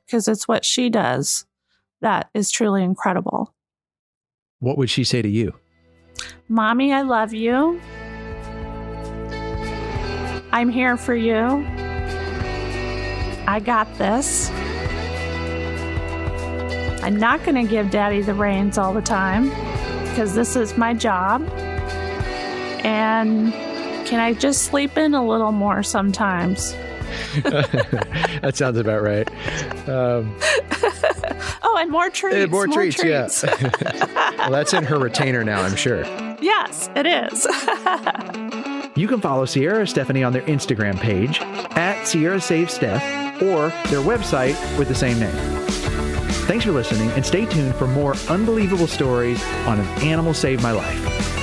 because 0.05 0.29
it's 0.29 0.47
what 0.47 0.65
she 0.65 0.91
does 0.91 1.47
that 2.01 2.29
is 2.35 2.51
truly 2.51 2.83
incredible. 2.83 3.55
What 4.59 4.77
would 4.79 4.91
she 4.91 5.05
say 5.05 5.23
to 5.23 5.29
you? 5.29 5.55
Mommy, 6.49 6.93
I 6.93 7.03
love 7.03 7.33
you. 7.33 7.81
I'm 10.53 10.69
here 10.69 10.97
for 10.97 11.15
you. 11.15 11.67
I 13.47 13.61
got 13.63 13.93
this. 13.99 14.51
I'm 17.03 17.17
not 17.17 17.45
going 17.45 17.55
to 17.55 17.71
give 17.71 17.91
daddy 17.91 18.21
the 18.23 18.35
reins 18.35 18.79
all 18.79 18.93
the 18.93 19.03
time 19.03 19.51
because 20.09 20.35
this 20.35 20.57
is 20.57 20.77
my 20.77 20.95
job. 20.95 21.43
And 22.85 23.53
can 24.07 24.19
I 24.19 24.33
just 24.33 24.63
sleep 24.63 24.97
in 24.97 25.15
a 25.15 25.27
little 25.27 25.53
more 25.53 25.83
sometimes? 25.83 26.73
that 27.43 28.53
sounds 28.55 28.79
about 28.79 29.03
right. 29.03 29.29
Um, 29.89 30.37
oh, 31.67 31.79
and 31.79 31.91
more 31.91 32.11
treats. 32.11 32.37
Eh, 32.37 32.47
more, 32.47 32.67
more 32.67 32.77
treats, 32.77 32.97
treats. 32.97 33.43
yeah. 33.45 34.35
well, 34.39 34.51
that's 34.51 34.73
in 34.73 34.85
her 34.85 34.99
retainer 34.99 35.45
now, 35.45 35.63
I'm 35.63 35.77
sure. 35.77 36.05
Yes, 36.41 36.89
it 36.95 37.07
is. 37.07 37.47
you 38.97 39.09
can 39.09 39.21
follow 39.21 39.45
Sierra 39.45 39.87
Stephanie 39.87 40.23
on 40.23 40.33
their 40.33 40.43
Instagram 40.43 40.99
page 41.01 41.41
at 41.77 42.05
Sierra 42.05 42.41
Save 42.41 42.71
Steph 42.71 43.03
or 43.43 43.69
their 43.91 44.01
website 44.01 44.57
with 44.79 44.89
the 44.89 44.95
same 44.95 45.19
name. 45.19 45.35
Thanks 46.47 46.65
for 46.65 46.73
listening 46.73 47.11
and 47.11 47.27
stay 47.27 47.45
tuned 47.47 47.75
for 47.75 47.87
more 47.87 48.15
unbelievable 48.29 48.87
stories 48.87 49.43
on 49.67 49.81
An 49.81 49.87
Animal 50.03 50.33
Saved 50.33 50.63
My 50.63 50.73
Life. 50.73 51.36